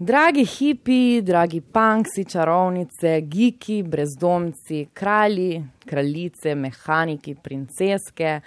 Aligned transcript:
Dragi 0.00 0.46
hipi, 0.46 1.20
dragi 1.22 1.60
punksi, 1.60 2.24
čarovnice, 2.24 3.20
giki, 3.20 3.82
brezdomci, 3.82 4.86
kralji, 4.94 5.60
kraljice, 5.84 6.54
mehaniki, 6.54 7.34
princeske, 7.34 8.40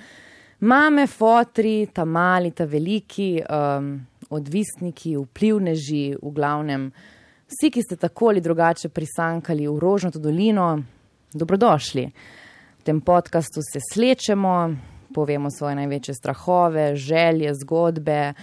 mame, 0.59 1.05
fotri, 1.07 1.91
ta 1.93 2.07
mali, 2.09 2.51
ta 2.57 2.65
veliki, 2.65 3.43
um, 3.45 3.91
odvisniki, 4.33 5.13
vplivneži, 5.13 6.15
v 6.23 6.33
glavnem, 6.33 6.89
vsi, 7.45 7.69
ki 7.69 7.85
ste 7.85 7.99
tako 8.01 8.31
ali 8.33 8.41
drugače 8.41 8.89
prisankali 8.89 9.69
v 9.69 9.77
Rožnato 9.77 10.17
dolino, 10.17 10.71
dobrodošli. 11.37 12.07
V 12.79 12.83
tem 12.83 12.97
podkastu 13.05 13.61
se 13.61 13.77
slečemo, 13.93 14.57
povemo 15.13 15.53
svoje 15.53 15.77
največje 15.83 16.17
strahove, 16.17 16.95
želje, 16.95 17.53
zgodbe, 17.61 18.33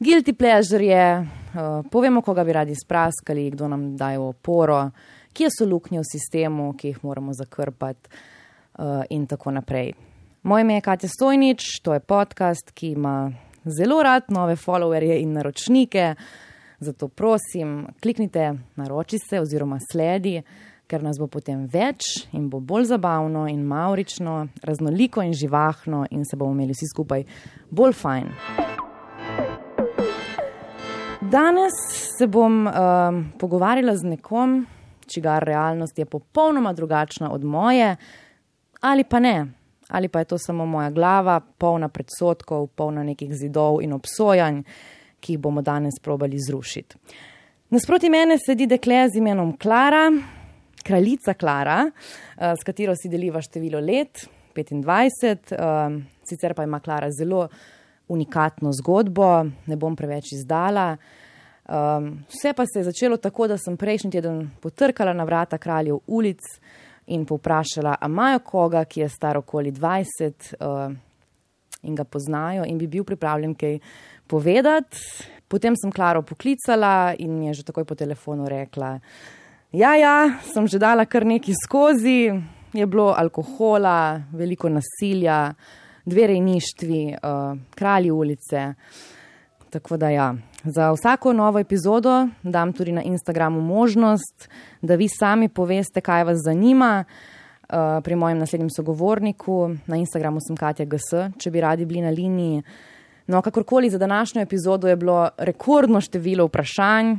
guilty 0.00 0.32
pleasure, 0.32 1.18
uh, 1.54 1.90
povemo, 1.90 2.22
koga 2.22 2.44
bi 2.44 2.52
radi 2.52 2.74
spraskali, 2.74 3.50
kdo 3.50 3.68
nam 3.68 3.96
daje 3.96 4.18
oporo, 4.18 4.90
kje 5.32 5.48
so 5.52 5.66
luknje 5.68 6.00
v 6.00 6.08
sistemu, 6.08 6.72
ki 6.72 6.88
jih 6.88 7.02
moramo 7.04 7.32
zakrpati 7.32 8.08
uh, 8.08 9.02
in 9.10 9.26
tako 9.26 9.50
naprej. 9.50 9.92
Moje 10.42 10.64
ime 10.64 10.74
je 10.74 10.80
Katja 10.80 11.08
Stojnič, 11.08 11.82
to 11.82 11.94
je 11.94 12.00
podcast, 12.00 12.72
ki 12.74 12.94
ima 12.96 13.30
zelo 13.64 14.02
rad 14.02 14.24
nove 14.28 14.56
followerje 14.56 15.20
in 15.20 15.32
naročnike. 15.32 16.14
Zato 16.80 17.08
prosim, 17.08 17.86
kliknite 18.02 18.54
naroči 18.76 19.18
se 19.18 19.40
oziroma 19.40 19.76
sledi, 19.92 20.40
ker 20.88 21.02
nas 21.04 21.20
bo 21.20 21.28
potem 21.28 21.66
več 21.68 22.24
in 22.32 22.48
bo 22.48 22.58
bolj 22.60 22.88
zabavno 22.94 23.44
in 23.52 23.60
maurično, 23.68 24.46
raznoliko 24.64 25.22
in 25.22 25.36
živahno 25.36 26.06
in 26.10 26.24
se 26.24 26.40
bomo 26.40 26.56
imeli 26.56 26.72
vsi 26.72 26.88
skupaj 26.88 27.24
bolj 27.70 27.92
fajn. 27.92 28.32
Danes 31.30 31.72
se 32.18 32.26
bom 32.26 32.66
um, 32.66 33.32
pogovarjala 33.38 33.96
z 33.96 34.02
nekom, 34.04 34.66
čigar 35.06 35.44
realnost 35.44 35.98
je 35.98 36.04
popolnoma 36.04 36.72
drugačna 36.72 37.30
od 37.32 37.44
moje, 37.44 37.96
ali 38.80 39.04
pa 39.04 39.20
ne, 39.20 39.46
ali 39.88 40.08
pa 40.08 40.18
je 40.18 40.24
to 40.24 40.38
samo 40.38 40.66
moja 40.66 40.90
glava, 40.90 41.40
polna 41.40 41.88
predsotkov, 41.88 42.66
polna 42.66 43.04
nekih 43.04 43.30
zidov 43.34 43.78
in 43.82 43.92
obsojanj, 43.92 44.62
ki 45.20 45.32
jih 45.32 45.38
bomo 45.38 45.62
danes 45.62 46.00
probali 46.02 46.38
zrušiti. 46.48 46.96
Nasproti 47.70 48.10
mene 48.10 48.38
sedi 48.38 48.66
dekle 48.66 49.06
z 49.08 49.22
imenom 49.22 49.54
Klara, 49.56 50.10
kraljica 50.82 51.34
Klara, 51.34 51.84
uh, 51.86 52.42
s 52.58 52.66
katero 52.66 52.96
si 52.98 53.08
deliva 53.08 53.38
število 53.38 53.78
let, 53.78 54.26
25, 54.56 55.54
uh, 55.54 56.02
sicer 56.26 56.58
pa 56.58 56.66
ima 56.66 56.80
Klara 56.80 57.10
zelo 57.14 57.46
unikatno 58.08 58.72
zgodbo, 58.72 59.44
ne 59.66 59.76
bom 59.76 59.94
preveč 59.96 60.32
izdala. 60.32 60.96
Um, 61.70 62.24
vse 62.28 62.52
pa 62.52 62.64
se 62.66 62.78
je 62.78 62.84
začelo 62.84 63.16
tako, 63.16 63.46
da 63.46 63.58
sem 63.58 63.76
prejšnji 63.76 64.10
teden 64.10 64.50
potrkala 64.60 65.12
na 65.12 65.24
vrata 65.24 65.58
kraljev 65.58 66.00
ulic 66.06 66.42
in 67.06 67.22
povprašala, 67.26 67.94
a 68.00 68.06
imajo 68.06 68.38
koga, 68.38 68.84
ki 68.84 69.00
je 69.00 69.08
star 69.08 69.38
okoli 69.38 69.70
20 69.72 70.54
uh, 70.58 70.92
in 71.82 71.94
ga 71.94 72.04
poznajo 72.04 72.64
in 72.66 72.78
bi 72.78 72.86
bil 72.86 73.04
pripravljen 73.04 73.54
kaj 73.54 73.78
povedati. 74.26 74.98
Potem 75.48 75.76
sem 75.76 75.92
Klaro 75.92 76.22
poklicala 76.22 77.14
in 77.18 77.38
mi 77.38 77.46
je 77.46 77.60
že 77.60 77.68
takoj 77.70 77.84
po 77.84 77.94
telefonu 77.94 78.48
rekla: 78.48 78.98
Ja, 79.72 79.94
ja, 79.94 80.40
sem 80.42 80.66
že 80.66 80.78
dala 80.78 81.06
kar 81.06 81.26
nekaj 81.26 81.54
skozi, 81.64 82.34
je 82.72 82.86
bilo 82.86 83.14
alkohola, 83.14 84.22
veliko 84.32 84.68
nasilja, 84.68 85.54
dve 86.06 86.26
rejništvi, 86.26 87.14
uh, 87.14 87.58
kralji 87.74 88.10
ulice. 88.10 88.74
Tako 89.70 89.96
da 89.96 90.08
ja. 90.08 90.34
Za 90.64 90.92
vsako 90.92 91.32
novo 91.32 91.58
epizodo 91.58 92.28
dam 92.42 92.72
tudi 92.72 92.92
na 92.92 93.02
Instagramu 93.02 93.60
možnost, 93.60 94.48
da 94.82 94.94
vi 94.94 95.08
sami 95.08 95.48
poveste, 95.48 96.00
kaj 96.00 96.24
vas 96.24 96.38
zanima. 96.44 97.04
Uh, 97.70 98.02
pri 98.04 98.16
mojem 98.16 98.38
naslednjem 98.38 98.70
sogovorniku 98.70 99.70
na 99.86 99.96
Instagramu 99.96 100.40
sem 100.42 100.56
Katja 100.56 100.86
GS, 100.86 101.38
če 101.38 101.50
bi 101.50 101.60
radi 101.60 101.84
bili 101.86 102.00
na 102.02 102.10
liniji. 102.10 102.62
No, 103.26 103.42
kakorkoli 103.42 103.90
za 103.90 103.98
današnjo 103.98 104.42
epizodo 104.42 104.88
je 104.88 104.96
bilo 104.96 105.28
rekordno 105.38 106.00
število 106.00 106.48
vprašanj, 106.48 107.14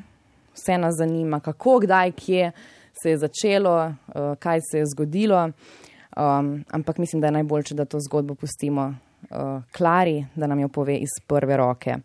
vse 0.53 0.77
nas 0.77 0.95
zanima, 0.97 1.39
kako, 1.39 1.79
kdaj, 1.79 2.11
kje 2.11 2.51
se 3.03 3.09
je 3.09 3.17
začelo, 3.17 3.77
uh, 3.87 4.35
kaj 4.39 4.59
se 4.71 4.77
je 4.77 4.85
zgodilo. 4.91 5.45
Um, 6.17 6.65
ampak 6.71 6.97
mislim, 6.97 7.21
da 7.21 7.27
je 7.27 7.31
najboljše, 7.31 7.75
da 7.75 7.85
to 7.85 7.99
zgodbo 7.99 8.35
pustimo 8.35 8.95
uh, 9.29 9.63
Klari, 9.77 10.25
da 10.35 10.47
nam 10.47 10.59
jo 10.59 10.67
pove 10.67 10.97
iz 10.97 11.15
prve 11.27 11.57
roke. 11.57 11.95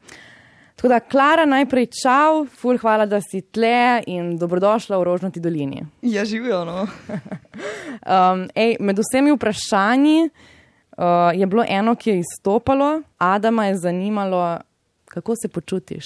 Tako 0.76 0.88
da, 0.88 1.00
Klara, 1.00 1.46
najprej 1.48 1.86
čau, 2.02 2.44
ful, 2.52 2.76
hvala, 2.78 3.06
da 3.08 3.20
si 3.24 3.40
tle 3.40 4.02
in 4.06 4.34
dobrodošla 4.36 4.98
v 5.00 5.06
Rožnati 5.08 5.40
dolini. 5.40 5.86
Ja, 6.02 6.24
živijo. 6.24 6.64
No. 6.68 6.82
um, 8.12 8.44
ej, 8.54 8.76
med 8.80 9.00
vsemi 9.00 9.32
vprašanji 9.32 10.28
uh, 10.28 11.32
je 11.32 11.46
bilo 11.46 11.64
eno, 11.68 11.94
ki 11.96 12.10
je 12.10 12.20
izstopalo. 12.20 13.02
Adama 13.18 13.66
je 13.66 13.78
zanimalo, 13.78 14.58
kako 15.04 15.34
se 15.42 15.48
počutiš. 15.48 16.04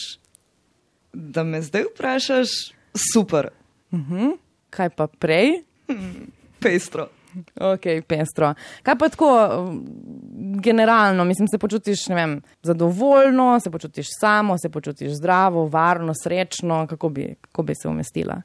Da 1.13 1.43
me 1.45 1.63
zdaj 1.63 1.85
vprašaš, 1.91 2.49
super. 3.13 3.49
Uh 3.91 4.01
-huh. 4.01 4.37
Kaj 4.71 4.91
pa 4.91 5.07
prej? 5.07 5.63
Pestro. 6.61 7.09
Ok, 7.73 7.81
pestro. 8.07 8.55
Kaj 8.83 8.97
pa 8.99 9.09
tako, 9.09 9.31
generalno, 10.63 11.25
mislim, 11.25 11.49
se 11.49 11.59
počutiš 11.59 12.09
vem, 12.09 12.43
zadovoljno, 12.63 13.61
se 13.61 13.71
počutiš 13.71 14.07
samo, 14.21 14.59
se 14.59 14.69
počutiš 14.69 15.13
zdravo, 15.13 15.67
varno, 15.67 16.13
srečno, 16.23 16.87
kako 16.87 17.09
bi, 17.09 17.35
kako 17.41 17.63
bi 17.63 17.75
se 17.83 17.89
umestila? 17.89 18.43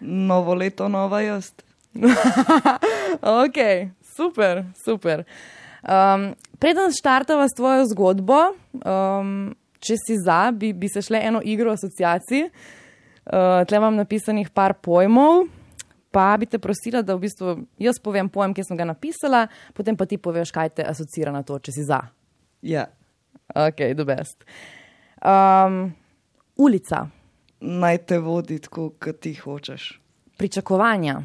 Novo 0.00 0.54
leto, 0.54 0.88
nova 0.88 1.20
jaz. 1.20 1.52
ok, 3.44 3.58
super, 4.16 4.64
super. 4.84 5.24
Um, 5.82 6.34
preden 6.58 6.92
štartava 7.00 7.48
s 7.48 7.56
tvojo 7.56 7.86
zgodbo, 7.86 8.38
um, 8.72 9.54
če 9.80 9.96
si 10.06 10.16
za, 10.24 10.50
bi, 10.52 10.72
bi 10.72 10.88
se 10.88 11.02
šle 11.02 11.20
eno 11.24 11.40
igro 11.44 11.72
asociacij. 11.72 12.48
Uh, 13.24 13.64
tle 13.68 13.76
imam 13.76 13.96
napisanih 13.96 14.50
par 14.50 14.74
pojmov 14.80 15.46
pa 16.10 16.36
bi 16.36 16.46
te 16.46 16.58
prosila, 16.58 17.02
da 17.02 17.14
v 17.14 17.24
bistvu 17.26 17.56
jaz 17.78 18.00
povem 18.02 18.28
pojem, 18.28 18.54
ki 18.54 18.64
sem 18.66 18.78
ga 18.78 18.86
napisala, 18.88 19.46
potem 19.74 19.96
pa 19.96 20.06
ti 20.10 20.18
poveš, 20.18 20.52
kaj 20.54 20.74
te 20.80 20.86
asocira 20.86 21.32
na 21.34 21.42
to, 21.46 21.58
če 21.58 21.74
si 21.74 21.86
za. 21.86 22.00
Ja. 22.62 22.88
Ok, 23.54 23.82
the 23.98 24.06
best. 24.06 24.44
Um, 25.22 25.90
ulica. 26.58 27.06
Naj 27.60 27.98
te 28.08 28.18
vodi 28.22 28.58
tako, 28.62 28.90
kot 28.98 29.20
ti 29.20 29.34
hočeš. 29.34 29.92
Pričakovanja. 30.38 31.20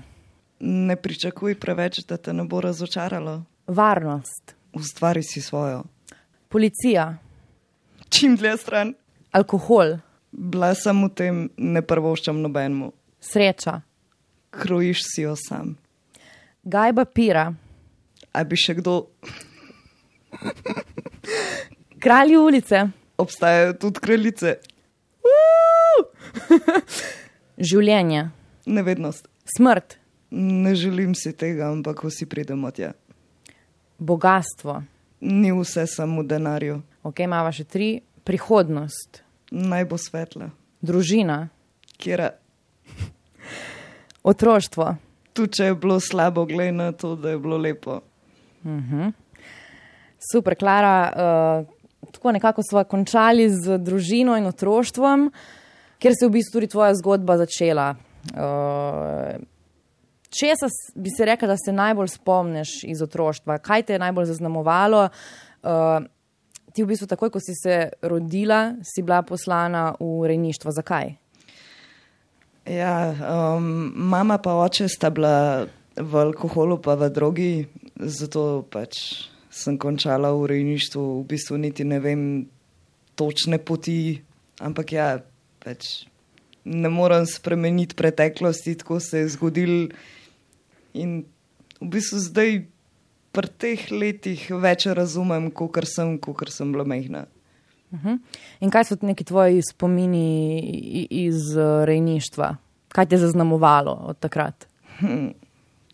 Ne 0.66 0.96
pričakuj 0.96 1.58
preveč, 1.60 2.02
da 2.10 2.18
te 2.18 2.34
ne 2.34 2.44
bo 2.44 2.62
razočaralo. 2.62 3.44
Varnost. 3.68 4.56
Ustvari 4.74 5.24
si 5.24 5.42
svojo. 5.42 5.84
Policija. 6.50 7.18
Čim 8.10 8.36
dlje 8.36 8.58
stran. 8.58 8.94
Alkohol. 9.32 9.98
Bila 10.32 10.74
sem 10.76 11.04
v 11.06 11.10
tem, 11.16 11.42
ne 11.58 11.82
prvoščam 11.82 12.42
nobenemu. 12.44 12.92
Sreča 13.24 13.82
krojiš 14.62 15.04
si 15.04 15.22
jo 15.22 15.36
sam. 15.36 15.76
Gajba 16.64 17.06
pira. 17.06 17.54
A 18.34 18.44
bi 18.44 18.58
še 18.60 18.74
kdo? 18.80 19.06
Kralji 22.04 22.38
ulice. 22.38 22.88
Obstajajo 23.18 23.74
tudi 23.80 24.02
kraljice. 24.04 24.56
Življenje. 27.70 28.30
Nevednost. 28.66 29.30
Smrt. 29.56 29.98
Ne 30.36 30.76
želim 30.76 31.14
si 31.16 31.32
tega, 31.38 31.70
ampak 31.72 32.04
vsi 32.04 32.28
pridemo 32.28 32.72
tja. 32.76 32.92
Bogatstvo. 33.98 34.82
Ni 35.22 35.54
vse 35.56 35.86
samo 35.88 36.24
v 36.24 36.28
denarju. 36.34 36.82
Ok, 37.08 37.24
imamo 37.24 37.52
še 37.56 37.64
tri. 37.70 37.90
Prihodnost. 38.26 39.22
Naj 39.54 39.86
bo 39.88 40.00
svetla. 40.02 40.50
Družina. 40.82 41.46
Kjer 42.02 42.26
je? 42.26 42.32
Otroštvo. 44.26 44.96
Če 45.36 45.70
je 45.70 45.76
bilo 45.78 46.00
slabo, 46.00 46.46
glede 46.50 46.72
na 46.72 46.92
to, 46.92 47.14
da 47.16 47.36
je 47.36 47.40
bilo 47.40 47.58
lepo. 47.58 48.00
Uh 48.64 48.72
-huh. 48.72 49.12
Super, 50.32 50.56
Klara. 50.58 51.12
Uh, 51.14 52.12
tako 52.12 52.32
nekako 52.32 52.62
smo 52.70 52.84
končali 52.84 53.50
z 53.50 53.78
družino 53.78 54.38
in 54.38 54.46
otroštvom, 54.46 55.32
ker 56.00 56.14
se 56.20 56.26
je 56.26 56.30
v 56.30 56.32
bistvu 56.32 56.58
tudi 56.58 56.68
tvoja 56.68 56.96
zgodba 56.96 57.38
začela. 57.38 57.96
Uh, 58.34 59.42
česa 60.30 60.68
bi 60.96 61.10
se 61.10 61.26
rekla, 61.26 61.48
da 61.48 61.58
se 61.58 61.72
najbolj 61.72 62.08
spomniš 62.08 62.84
iz 62.84 63.02
otroštva? 63.02 63.58
Kaj 63.58 63.84
te 63.84 63.94
je 63.94 64.00
najbolj 64.00 64.26
zaznamovalo? 64.26 65.10
Uh, 65.64 66.06
ti 66.74 66.84
v 66.84 66.88
bistvu 66.88 67.08
takoj, 67.08 67.30
ko 67.30 67.40
si 67.40 67.54
se 67.64 67.90
rodila, 68.02 68.74
si 68.84 69.02
bila 69.02 69.22
poslana 69.22 69.94
v 70.00 70.28
rejništvo. 70.28 70.72
Zakaj? 70.72 71.25
Ja, 72.66 73.14
um, 73.14 73.94
mama 73.96 74.40
pa 74.42 74.56
oče 74.58 74.88
sta 74.90 75.12
bila 75.14 75.68
v 75.96 76.14
alkoholu, 76.18 76.80
pa 76.82 76.98
v 76.98 77.12
drogi, 77.14 77.52
zato 77.94 78.66
pač 78.74 79.30
sem 79.54 79.78
končala 79.78 80.34
v 80.34 80.50
rejništvu. 80.50 81.22
V 81.22 81.28
bistvu 81.30 81.62
niti 81.62 81.86
ne 81.86 82.02
vem 82.02 82.22
točne 83.14 83.62
poti, 83.62 84.18
ampak 84.60 84.98
ja, 84.98 85.22
pač 85.62 86.10
ne 86.66 86.90
morem 86.90 87.30
spremeniti 87.30 87.96
preteklosti, 87.96 88.76
tako 88.82 89.00
se 89.00 89.22
je 89.22 89.30
zgodil. 89.38 89.94
In 90.98 91.22
v 91.78 91.88
bistvu 91.94 92.18
zdaj, 92.18 92.66
pri 93.30 93.52
teh 93.62 93.86
letih, 93.94 94.42
več 94.58 94.90
razumem, 94.90 95.52
kot 95.54 95.86
sem, 95.86 96.18
kot 96.18 96.50
sem 96.50 96.74
bila 96.74 96.88
mehna. 96.88 97.28
Uh 97.96 98.04
-huh. 98.04 98.20
In 98.60 98.70
kaj 98.70 98.84
so 98.84 98.98
neki 99.02 99.24
tvoji 99.24 99.62
spomini 99.72 100.60
iz 101.10 101.56
uh, 101.56 101.84
rejništva? 101.86 102.56
Kaj 102.88 103.06
te 103.06 103.16
je 103.16 103.20
zaznamovalo 103.20 103.92
od 103.92 104.20
takrat? 104.20 104.68
Hm, 105.00 105.28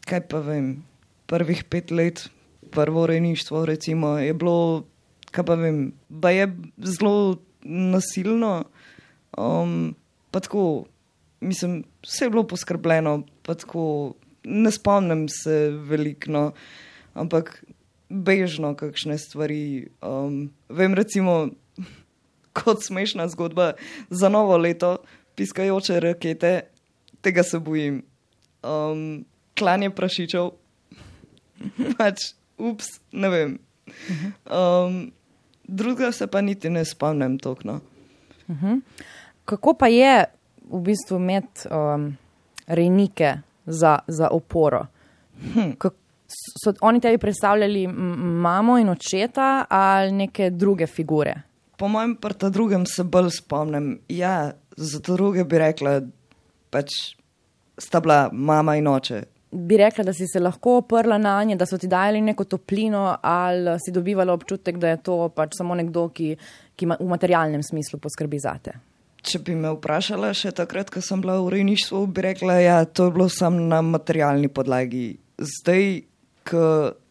kaj 0.05 0.27
pa 0.27 0.39
vem, 0.39 0.83
prvih 1.25 1.63
pet 1.63 1.91
let, 1.91 2.29
prvo 2.71 3.07
rejništvo, 3.07 3.65
recimo, 3.65 4.17
je 4.17 4.33
bilo, 4.33 4.83
kaj 5.31 5.45
pa 5.45 5.55
vem, 5.55 5.93
da 6.09 6.29
je 6.29 6.57
zelo 6.77 7.37
nasilno. 7.63 8.63
Um, 9.37 9.95
pa 10.31 10.39
tako, 10.39 10.85
mislim, 11.39 11.83
vse 12.03 12.25
je 12.25 12.29
bilo 12.29 12.47
poskrbljeno, 12.47 13.23
pa 13.43 13.53
tako, 13.53 14.13
ne 14.43 14.71
spomnim 14.71 15.27
se 15.29 15.69
veliko, 15.69 16.31
no, 16.31 16.51
ampak 17.13 17.63
bežno, 18.09 18.75
kakšne 18.75 19.17
stvari. 19.17 19.87
Um, 20.01 20.51
vem, 20.69 20.93
recimo, 20.93 21.49
kot 22.53 22.83
smešna 22.83 23.27
zgodba 23.27 23.73
za 24.09 24.29
novo 24.29 24.57
leto, 24.57 24.97
piskajoče 25.35 25.99
rakete, 25.99 26.61
tega 27.21 27.43
se 27.43 27.59
bojim. 27.59 28.03
Um, 28.63 29.25
klanje 29.57 29.89
prašičev, 29.89 30.49
pač, 31.97 32.31
ups, 32.57 32.99
ne 33.11 33.29
vem. 33.29 33.57
Um, 34.45 35.11
druga 35.67 36.11
se 36.11 36.27
pa 36.27 36.41
niti 36.41 36.69
ne 36.69 36.85
spomnim 36.85 37.39
tokno. 37.39 37.79
Uh 38.47 38.55
-huh. 38.55 38.81
Kako 39.45 39.73
pa 39.73 39.87
je 39.87 40.25
v 40.71 40.81
bistvu 40.81 41.17
imeti 41.17 41.67
um, 41.67 42.17
rejnike 42.67 43.37
za, 43.65 43.99
za 44.07 44.29
oporo? 44.31 44.85
Hm. 45.53 45.71
So 46.63 46.73
oni 46.81 46.99
tebi 47.01 47.17
predstavljali 47.17 47.87
mamo 47.87 48.77
in 48.77 48.89
očeta 48.89 49.65
ali 49.69 50.11
neke 50.11 50.49
druge 50.49 50.87
figure? 50.87 51.41
Po 51.81 51.89
mojem, 51.89 52.13
pa 52.15 52.29
ta 52.29 52.49
drugem 52.53 52.85
se 52.85 53.03
bolj 53.03 53.31
spomnim. 53.39 53.95
Ja, 54.09 54.51
za 54.77 54.99
druge 55.01 55.43
bi 55.49 55.57
rekla, 55.57 55.97
pač 56.69 56.93
sta 57.81 58.01
bila 58.03 58.27
mama 58.31 58.75
in 58.77 58.89
oče. 58.91 59.23
Bi 59.51 59.79
rekla, 59.81 60.05
da 60.07 60.13
si 60.13 60.27
se 60.29 60.39
lahko 60.39 60.77
oprla 60.83 61.17
na 61.19 61.33
nje, 61.43 61.57
da 61.59 61.65
so 61.65 61.79
ti 61.81 61.89
dali 61.91 62.21
neko 62.21 62.45
toplino, 62.45 63.17
ali 63.21 63.73
si 63.81 63.91
dobivala 63.91 64.35
občutek, 64.37 64.77
da 64.79 64.93
je 64.93 65.01
to 65.09 65.17
pač 65.35 65.57
samo 65.57 65.75
nekdo, 65.75 66.05
ki, 66.13 66.29
ki 66.77 66.91
v 66.93 67.09
materialnem 67.09 67.65
smislu 67.65 67.99
poskrbi 67.99 68.39
za 68.39 68.53
te. 68.63 68.77
Če 69.21 69.41
bi 69.45 69.57
me 69.57 69.73
vprašala 69.73 70.31
še 70.37 70.53
takrat, 70.57 70.93
ko 70.93 71.01
sem 71.03 71.21
bila 71.21 71.39
v 71.41 71.49
rejništvu, 71.57 72.05
bi 72.13 72.27
rekla, 72.29 72.53
da 72.53 72.61
ja, 72.61 72.77
to 72.85 73.09
je 73.09 73.15
bilo 73.17 73.27
samo 73.29 73.59
na 73.59 73.81
materialni 73.85 74.53
podlagi. 74.53 75.17
Zdaj, 75.41 75.89
ko 76.47 76.63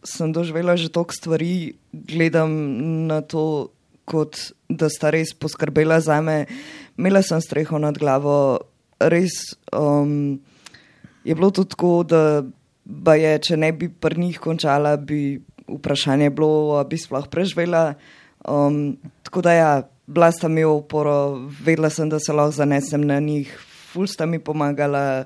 sem 0.07 0.33
doživela 0.33 0.79
že 0.79 0.95
toliko 0.95 1.15
stvari, 1.15 1.53
gledam 1.93 2.55
na 3.11 3.21
to 3.21 3.75
kot 4.11 4.39
da 4.71 4.89
sta 4.91 5.11
res 5.15 5.33
poskrbela 5.35 6.01
za 6.03 6.21
me. 6.25 6.45
Imela 6.99 7.23
sem 7.23 7.41
streho 7.43 7.79
nad 7.79 7.99
glavo, 7.99 8.61
res 9.01 9.55
um, 9.73 10.41
je 11.25 11.35
bilo 11.35 11.51
tudi 11.51 11.75
tako, 11.75 11.93
da 12.85 13.15
je, 13.15 13.37
če 13.51 13.57
ne 13.61 13.73
bi 13.77 13.89
pri 13.89 14.19
njih 14.21 14.41
končala, 14.43 14.97
bi 14.97 15.41
vprašanje 15.71 16.31
bilo, 16.35 16.77
ali 16.79 16.91
bi 16.91 16.99
sploh 16.99 17.29
preživela. 17.31 17.95
Um, 18.49 18.99
tako 19.27 19.43
da 19.47 19.55
ja, 19.55 19.73
bila 20.07 20.31
sta 20.33 20.49
mi 20.49 20.65
oporo, 20.67 21.47
vedela 21.63 21.91
sem, 21.91 22.09
da 22.11 22.19
se 22.19 22.35
lahko 22.35 22.57
zanesem 22.57 23.05
na 23.07 23.21
njih, 23.21 23.51
ful 23.93 24.09
sta 24.11 24.27
mi 24.27 24.41
pomagala, 24.43 25.25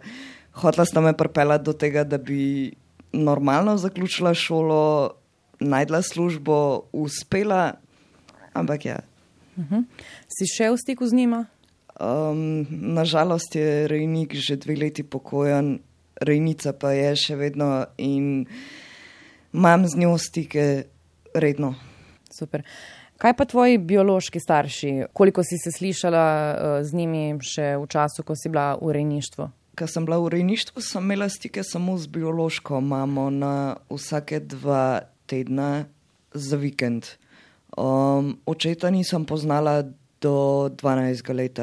hotla 0.60 0.84
sta 0.84 1.00
me 1.00 1.14
pripeljati 1.16 1.64
do 1.64 1.72
tega, 1.72 2.04
da 2.04 2.18
bi 2.18 2.74
normalno 3.14 3.76
zaključila 3.78 4.34
šolo, 4.34 5.14
najdla 5.60 6.02
službo, 6.02 6.90
uspela 6.92 7.83
ampak 8.54 8.84
ja. 8.84 9.00
Uh 9.56 9.64
mhm. 9.64 9.74
-huh. 9.74 9.84
Si 10.28 10.46
še 10.46 10.70
v 10.70 10.76
stiku 10.76 11.06
z 11.06 11.12
njima? 11.12 11.46
Um, 12.00 12.66
nažalost 12.70 13.54
je 13.54 13.88
rejnik 13.88 14.34
že 14.34 14.56
dve 14.56 14.76
leti 14.76 15.02
pokojen, 15.02 15.78
rejnica 16.20 16.72
pa 16.72 16.90
je 16.90 17.16
še 17.16 17.36
vedno 17.36 17.86
in 17.98 18.46
imam 19.54 19.86
z 19.86 19.96
njo 19.96 20.18
stike 20.18 20.84
redno. 21.34 21.74
Super. 22.38 22.62
Kaj 23.18 23.36
pa 23.38 23.44
tvoji 23.44 23.78
biološki 23.78 24.40
starši? 24.40 24.90
Koliko 25.12 25.42
si 25.46 25.58
se 25.58 25.70
slišala 25.70 26.26
uh, 26.26 26.86
z 26.86 26.92
njimi 26.92 27.38
še 27.42 27.76
v 27.78 27.86
času, 27.86 28.26
ko 28.26 28.34
si 28.34 28.50
bila 28.50 28.74
v 28.82 28.90
rejništvu? 28.98 29.46
Ko 29.78 29.86
sem 29.86 30.06
bila 30.06 30.18
v 30.18 30.34
rejništvu, 30.34 30.82
sem 30.82 31.02
imela 31.02 31.28
stike 31.30 31.62
samo 31.62 31.94
z 31.98 32.10
biološko 32.10 32.80
mamo 32.80 33.30
na 33.30 33.76
vsake 33.90 34.40
dva 34.40 35.06
tedna 35.30 35.86
za 36.34 36.58
vikend. 36.58 37.06
Um, 37.74 38.38
očeta 38.46 38.90
nisem 38.90 39.24
poznala 39.26 39.82
do 40.22 40.70
12 40.70 41.34
let. 41.34 41.58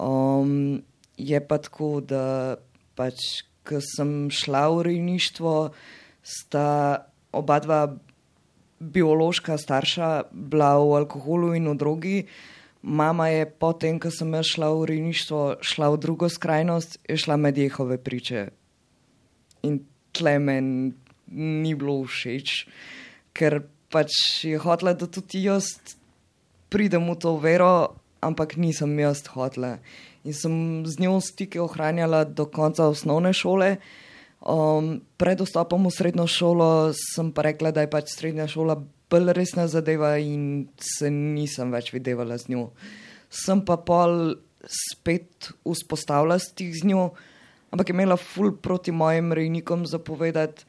Um, 0.00 0.82
je 1.18 1.40
pa 1.40 1.58
tako, 1.58 2.00
da 2.00 2.56
pač, 2.96 3.44
ko 3.66 3.82
sem 3.84 4.32
šla 4.32 4.68
v 4.72 4.88
rejništvo, 4.88 5.54
sta 6.24 6.68
oba 7.36 7.58
dva 7.60 7.82
biološka 8.80 9.58
starša 9.58 10.30
bila 10.32 10.78
v 10.78 11.04
alkoholu 11.04 11.52
in 11.58 11.68
v 11.68 11.76
drogi. 11.76 12.18
Mama 12.82 13.28
je 13.28 13.44
potem, 13.44 13.98
ko 13.98 14.08
sem 14.08 14.32
šla 14.32 14.70
v 14.72 14.86
rejništvo, 14.94 15.60
šla 15.60 15.90
v 15.92 15.96
drugo 15.98 16.30
skrajnost, 16.30 17.02
je 17.04 17.18
šla 17.18 17.36
med 17.36 17.58
jehove 17.58 17.98
priče. 17.98 18.48
In 19.66 19.82
tle 20.14 20.38
meni 20.38 20.94
ni 21.28 21.74
bilo 21.74 22.06
všeč, 22.06 22.64
ker 23.36 23.66
pač 23.92 24.44
je 24.44 24.58
hotela, 24.60 24.94
da 24.94 25.06
tudi 25.06 25.44
jaz 25.46 25.78
pridem 26.68 27.08
v 27.08 27.16
to 27.16 27.36
vero, 27.40 27.96
ampak 28.20 28.56
nisem 28.60 28.92
jaz 29.00 29.24
hotela. 29.32 29.78
In 30.24 30.34
sem 30.34 30.54
z 30.84 31.00
njo 31.00 31.20
stike 31.24 31.60
ohranjala 31.62 32.24
do 32.24 32.46
konca 32.46 32.88
osnovne 32.90 33.32
šole. 33.32 33.78
Um, 34.38 35.00
pred 35.18 35.40
vstopom 35.42 35.88
v 35.88 35.90
srednjo 35.90 36.28
šolo 36.30 36.94
sem 36.94 37.32
pa 37.34 37.48
rekla, 37.48 37.74
da 37.74 37.82
je 37.82 37.90
pač 37.90 38.14
srednja 38.14 38.46
šola 38.46 38.78
bolj 39.10 39.32
resna 39.34 39.66
zadeva 39.66 40.14
in 40.20 40.68
se 40.78 41.10
nisem 41.10 41.72
več 41.72 41.90
videvala 41.94 42.36
z 42.38 42.52
njo. 42.52 42.68
Sem 43.32 43.64
pa 43.64 43.78
pol 43.80 44.36
spet 44.68 45.50
vzpostavila 45.64 46.38
stik 46.38 46.76
z 46.76 46.86
njo, 46.92 47.10
ampak 47.72 47.90
je 47.90 47.96
imela 47.96 48.18
ful 48.20 48.52
proti 48.52 48.92
mojim 48.92 49.32
rejnikom 49.32 49.86
zapovedati. 49.88 50.68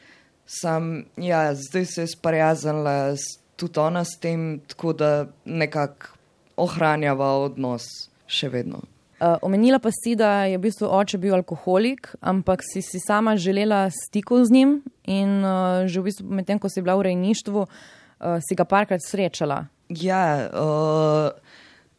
Sam, 0.49 1.05
ja, 1.17 1.53
zdaj 1.55 1.85
se 1.85 2.01
je 2.01 2.07
sprijaznila 2.07 3.13
tudi 3.55 3.79
ona 3.79 4.03
s 4.03 4.17
tem, 4.19 4.59
tako 4.67 4.93
da 4.93 5.27
nekako 5.45 6.15
ohranjava 6.57 7.27
odnos 7.43 7.85
še 8.27 8.49
vedno. 8.49 8.81
Uh, 9.19 9.35
omenila 9.43 9.81
pa 9.83 9.91
si, 9.91 10.15
da 10.15 10.47
je 10.47 10.57
v 10.57 10.63
bistvu 10.63 10.87
oče 10.95 11.19
bil 11.19 11.35
alkoholik, 11.35 12.07
ampak 12.23 12.63
si, 12.63 12.81
si 12.81 13.01
sama 13.03 13.35
želela 13.35 13.89
stikov 13.91 14.45
z 14.47 14.55
njim 14.55 14.71
in 15.03 15.43
uh, 15.43 15.83
že 15.91 15.99
v 15.99 16.07
bistvu 16.07 16.27
medtem, 16.39 16.59
ko 16.59 16.71
si 16.71 16.81
bila 16.81 16.95
v 16.95 17.09
rejništvu, 17.09 17.65
uh, 17.67 18.39
si 18.39 18.55
ga 18.55 18.63
parkrat 18.63 19.03
srečala. 19.03 19.65
Ja, 19.91 20.47
uh, 20.47 21.35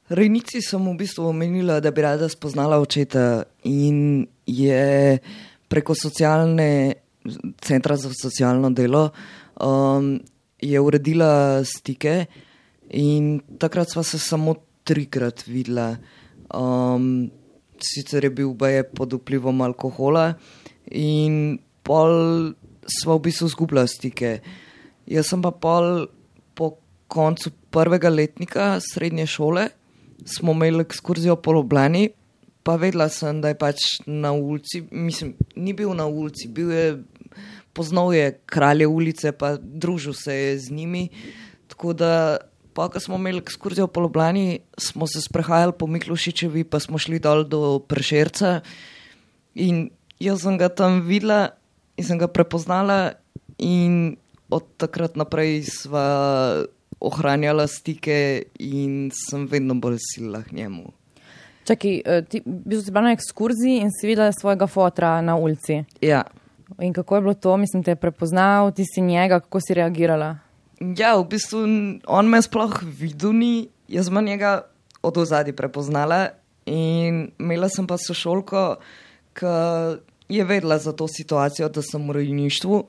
rejnici 0.09 0.65
sem 0.65 0.81
v 0.81 0.97
bistvu 0.97 1.29
omenila, 1.29 1.77
da 1.85 1.93
bi 1.93 2.03
rada 2.03 2.31
spoznala 2.33 2.81
očeta 2.81 3.45
in 3.69 4.25
je 4.49 5.21
preko 5.69 5.95
socialne 5.95 6.71
centra 7.61 7.97
za 7.97 8.11
socialno 8.23 8.71
delo, 8.71 9.11
um, 9.61 10.21
je 10.61 10.81
uredila 10.81 11.65
stike 11.65 12.27
in 12.91 13.41
takrat 13.59 13.93
sva 13.93 14.03
se 14.03 14.19
samo 14.19 14.55
trikrat 14.85 15.47
videla. 15.47 15.97
Um, 16.55 17.31
sicer 17.81 18.25
je 18.25 18.31
bil 18.31 18.55
baje 18.55 18.85
pod 18.85 19.13
vplivom 19.13 19.61
alkohola 19.65 20.35
in 20.91 21.59
pol 21.87 22.53
sva 22.85 23.17
v 23.17 23.25
bistvu 23.29 23.49
zgubila 23.55 23.87
stike. 23.89 24.41
Jaz 25.11 25.31
sem 25.31 25.43
pa 25.43 25.53
pol 25.55 26.07
po 26.55 26.77
koncu 27.11 27.53
prvega 27.71 28.11
letnika 28.11 28.79
srednje 28.83 29.27
šole, 29.27 29.69
smo 30.27 30.53
imeli 30.53 30.85
ekskurzijo 30.85 31.37
po 31.37 31.55
Ljubljani, 31.55 32.11
pa 32.63 32.77
vedela 32.77 33.09
sem, 33.09 33.41
da 33.41 33.49
je 33.49 33.59
pač 33.59 33.87
na 34.07 34.33
ulici, 34.33 34.83
mislim, 34.91 35.35
ni 35.57 35.73
bil 35.73 35.95
na 35.97 36.07
ulici, 36.07 36.49
bil 36.49 36.71
je 36.71 36.85
poznal 37.73 38.15
je 38.15 38.33
kralje 38.47 38.87
ulice, 38.87 39.33
pa 39.33 39.57
družil 39.57 40.13
se 40.13 40.35
je 40.35 40.59
z 40.59 40.71
njimi. 40.71 41.09
Tako 41.69 41.93
da, 41.93 42.39
pa 42.75 42.89
ko 42.89 43.01
smo 43.01 43.17
imeli 43.17 43.39
ekskurzijo 43.39 43.87
po 43.87 44.03
Ljubljani, 44.03 44.61
smo 44.79 45.07
se 45.07 45.23
sprehajali 45.23 45.73
po 45.79 45.87
Miklošičevi, 45.87 46.65
pa 46.65 46.81
smo 46.81 46.99
šli 46.99 47.19
dol 47.19 47.45
do 47.45 47.79
Prešerca. 47.79 48.61
In 49.55 49.91
jaz 50.21 50.43
sem 50.43 50.59
ga 50.59 50.69
tam 50.69 51.01
videla 51.07 51.51
in 51.97 52.05
sem 52.07 52.19
ga 52.19 52.29
prepoznala, 52.29 53.13
in 53.61 54.17
od 54.51 54.65
takrat 54.81 55.17
naprej 55.17 55.63
sva 55.69 56.65
ohranjala 57.01 57.67
stike 57.67 58.43
in 58.59 59.11
sem 59.15 59.47
vedno 59.47 59.75
bolj 59.75 59.99
sila 60.13 60.43
k 60.43 60.53
njemu. 60.53 60.93
Čakaj, 61.65 62.03
eh, 62.05 62.25
ti 62.29 62.43
bil 62.45 62.83
si 62.83 62.91
bila 62.91 63.11
na 63.11 63.13
ekskurziji 63.13 63.81
in 63.85 63.91
si 63.93 64.07
videla 64.07 64.33
svojega 64.33 64.67
fotra 64.67 65.21
na 65.21 65.37
ulici. 65.37 65.85
Ja. 66.01 66.25
In 66.79 66.93
kako 66.93 67.17
je 67.17 67.21
bilo 67.21 67.35
to, 67.35 67.57
mislim, 67.57 67.83
te 67.83 67.91
je 67.91 67.97
prepoznal, 67.97 68.73
ti 68.73 68.85
si 68.85 69.01
njega, 69.01 69.41
kako 69.41 69.61
si 69.61 69.75
reagirala? 69.75 70.37
Ja, 70.81 71.17
v 71.19 71.27
bistvu 71.29 71.65
on 72.07 72.29
me 72.31 72.41
sploh 72.43 72.79
videl 72.83 73.35
ni, 73.37 73.69
jaz 73.89 74.09
sem 74.09 74.25
njega 74.25 74.63
od 75.03 75.19
ozadja 75.19 75.53
prepoznala 75.57 76.29
in 76.67 77.31
imela 77.39 77.69
sem 77.69 77.87
pa 77.87 77.99
sošolko, 77.99 78.79
ki 79.37 79.53
je 80.29 80.45
vedela 80.45 80.79
za 80.79 80.93
to 80.93 81.09
situacijo, 81.09 81.69
da 81.69 81.83
sem 81.83 82.09
v 82.09 82.17
rejništvu 82.21 82.81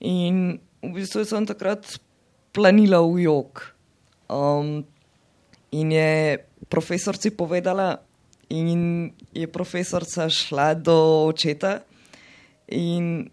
in 0.00 0.58
v 0.82 0.92
bistvu 0.94 1.24
sem 1.24 1.46
takrat 1.46 1.98
planila 2.52 3.00
v 3.00 3.26
jog. 3.26 3.62
Um, 4.28 4.84
in 5.72 5.92
je 5.92 6.38
profesorci 6.68 7.30
povedala, 7.30 7.96
in 8.48 9.12
je 9.32 9.46
profesorica 9.48 10.28
šla 10.28 10.74
do 10.74 11.26
očeta, 11.26 11.80
in 12.72 13.28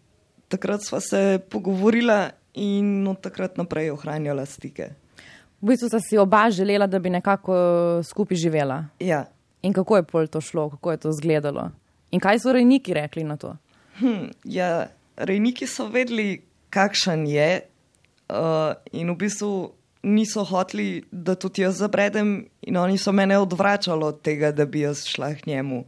takrat 0.51 0.83
sva 0.85 0.99
se 1.01 1.39
pogovorila, 1.49 2.29
in 2.59 3.07
od 3.07 3.21
takrat 3.21 3.57
naprej 3.57 3.91
ohranjala 3.91 4.45
stike. 4.45 4.89
V 5.61 5.71
bistvu 5.71 5.89
sta 5.89 5.99
si 5.99 6.17
oba 6.17 6.49
želela, 6.51 6.87
da 6.87 6.99
bi 6.99 7.09
nekako 7.09 7.55
eh, 7.55 8.03
skupaj 8.03 8.37
živela. 8.37 8.85
Ja. 8.99 9.25
In 9.61 9.73
kako 9.73 9.97
je 9.97 10.03
pol 10.03 10.27
to 10.27 10.41
šlo, 10.41 10.69
kako 10.69 10.91
je 10.91 10.97
to 10.97 11.09
izgledalo? 11.09 11.71
In 12.11 12.19
kaj 12.19 12.39
so 12.39 12.53
rejniki 12.53 12.93
rekli 12.93 13.23
na 13.23 13.37
to? 13.37 13.55
Hm, 13.99 14.31
ja, 14.43 14.87
rejniki 15.17 15.67
so 15.67 15.89
vedeli, 15.91 16.41
kakšen 16.69 17.27
je, 17.27 17.61
uh, 18.29 18.71
in 18.91 19.11
v 19.11 19.17
bistvu 19.19 19.71
niso 20.03 20.45
hoteli, 20.47 21.03
da 21.11 21.35
tudi 21.35 21.65
jaz 21.65 21.81
zabredem, 21.83 22.47
in 22.61 22.77
oni 22.77 22.97
so 22.97 23.11
mene 23.11 23.37
odvračali 23.37 24.03
od 24.03 24.21
tega, 24.23 24.53
da 24.55 24.65
bi 24.65 24.85
jaz 24.85 25.03
šla 25.05 25.33
k 25.35 25.45
njemu. 25.45 25.83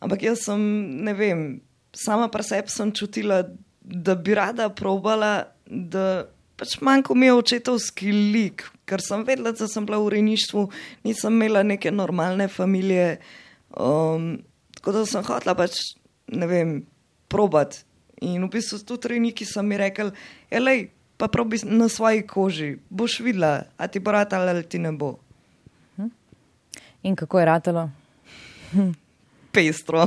Ampak 0.00 0.22
jaz 0.22 0.44
sem, 0.46 0.62
ne 1.04 1.14
vem, 1.18 1.60
sama 1.92 2.28
pri 2.28 2.42
sebi 2.42 2.72
sem 2.72 2.92
čutila, 2.92 3.42
da 3.82 4.14
bi 4.14 4.34
rada 4.34 4.68
probala, 4.68 5.48
da 5.66 6.28
pač 6.58 6.78
manjko 6.80 7.14
mi 7.14 7.28
je 7.28 7.38
očetovski 7.38 8.12
lik, 8.12 8.66
ker 8.88 9.02
sem 9.04 9.24
vedela, 9.24 9.52
da 9.52 9.68
sem 9.68 9.86
bila 9.86 10.00
v 10.02 10.12
rejništvu, 10.16 10.68
nisem 11.06 11.38
imela 11.38 11.62
neke 11.62 11.92
normalne 11.94 12.48
družine. 12.48 13.18
Um, 13.78 14.40
tako 14.78 14.92
da 14.96 15.06
sem 15.06 15.24
hotela 15.24 15.54
pač, 15.54 15.80
ne 16.28 16.48
vem, 16.48 16.74
probat. 17.28 17.82
In 18.24 18.48
v 18.48 18.50
bistvu 18.56 18.80
tudi 18.82 19.14
rejniki 19.14 19.46
so 19.46 19.62
mi 19.62 19.78
rekli, 19.78 20.10
elej, 20.50 20.88
pa 21.18 21.28
probi 21.28 21.60
na 21.66 21.88
svoji 21.88 22.24
koži, 22.26 22.76
boš 22.90 23.20
videla, 23.20 23.68
a 23.78 23.86
ti 23.86 24.00
bo 24.00 24.14
ratalo 24.14 24.50
ali 24.50 24.64
ti 24.64 24.78
ne 24.78 24.92
bo. 24.92 25.16
In 27.02 27.14
kako 27.16 27.38
je 27.38 27.44
ratalo? 27.44 27.90
Pestro. 29.58 30.06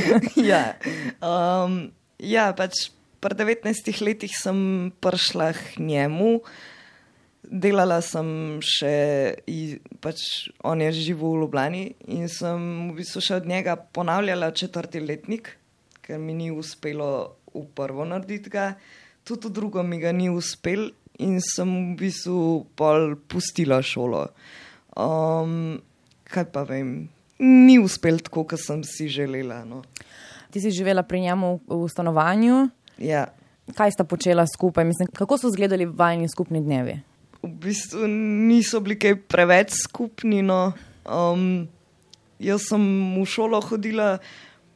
ja. 0.50 0.76
Um, 1.18 1.90
ja, 2.22 2.52
pač 2.54 2.92
pri 3.18 3.34
19 3.34 3.98
letih 4.06 4.30
sem 4.30 4.58
prišla 5.02 5.50
k 5.58 5.82
njemu, 5.82 6.36
delala 7.42 7.98
sem 7.98 8.62
še, 8.62 8.94
pač 9.98 10.22
on 10.62 10.84
je 10.86 10.92
živel 10.94 11.34
v 11.34 11.40
Ljubljani 11.42 11.82
in 12.14 12.30
sem 12.30 12.92
v 12.92 13.00
bistvu 13.00 13.22
še 13.26 13.40
od 13.42 13.48
njega 13.50 13.74
ponavljala 13.74 14.52
četrti 14.54 15.02
letnik, 15.02 15.50
ker 16.06 16.22
mi 16.22 16.38
ni 16.38 16.52
uspelo 16.54 17.42
v 17.50 17.66
prvo 17.74 18.06
narediti 18.06 18.54
ga, 18.54 18.76
tudi 19.26 19.50
v 19.50 19.54
drugo 19.58 19.82
mi 19.82 19.98
ga 19.98 20.14
ni 20.14 20.30
uspel 20.30 20.92
in 21.18 21.42
sem 21.42 21.74
v 21.90 21.98
bistvu 22.06 22.38
pol 22.78 23.18
pustila 23.26 23.82
šolo. 23.82 24.28
Um, 24.94 25.82
kaj 26.30 26.46
pa 26.54 26.62
vem, 26.70 27.10
ni 27.42 27.78
uspel 27.82 28.22
tako, 28.22 28.44
kot 28.46 28.62
sem 28.62 28.84
si 28.86 29.08
želela. 29.10 29.64
No. 29.66 29.82
Ti 30.54 30.60
si 30.62 30.70
živela 30.70 31.02
pri 31.02 31.20
njemu 31.26 31.60
v, 31.66 31.82
v 31.82 31.88
stanovanju, 31.90 32.68
Ja. 33.02 33.26
kaj 33.74 33.90
sta 33.96 34.04
počela 34.04 34.44
skupaj? 34.46 34.84
Mislim, 34.84 35.08
kako 35.12 35.38
so 35.38 35.48
izgledali 35.50 35.86
vajni 35.86 36.28
skupni 36.28 36.60
dnevi? 36.62 37.00
V 37.42 37.48
bistvu 37.48 38.06
niso 38.46 38.80
bili 38.80 38.98
kaj 38.98 39.16
preveč 39.26 39.74
skupni. 39.82 40.42
No. 40.42 40.72
Um, 41.02 41.66
jaz 42.38 42.68
sem 42.70 42.82
v 43.18 43.24
šolo 43.26 43.58
hodila, 43.60 44.18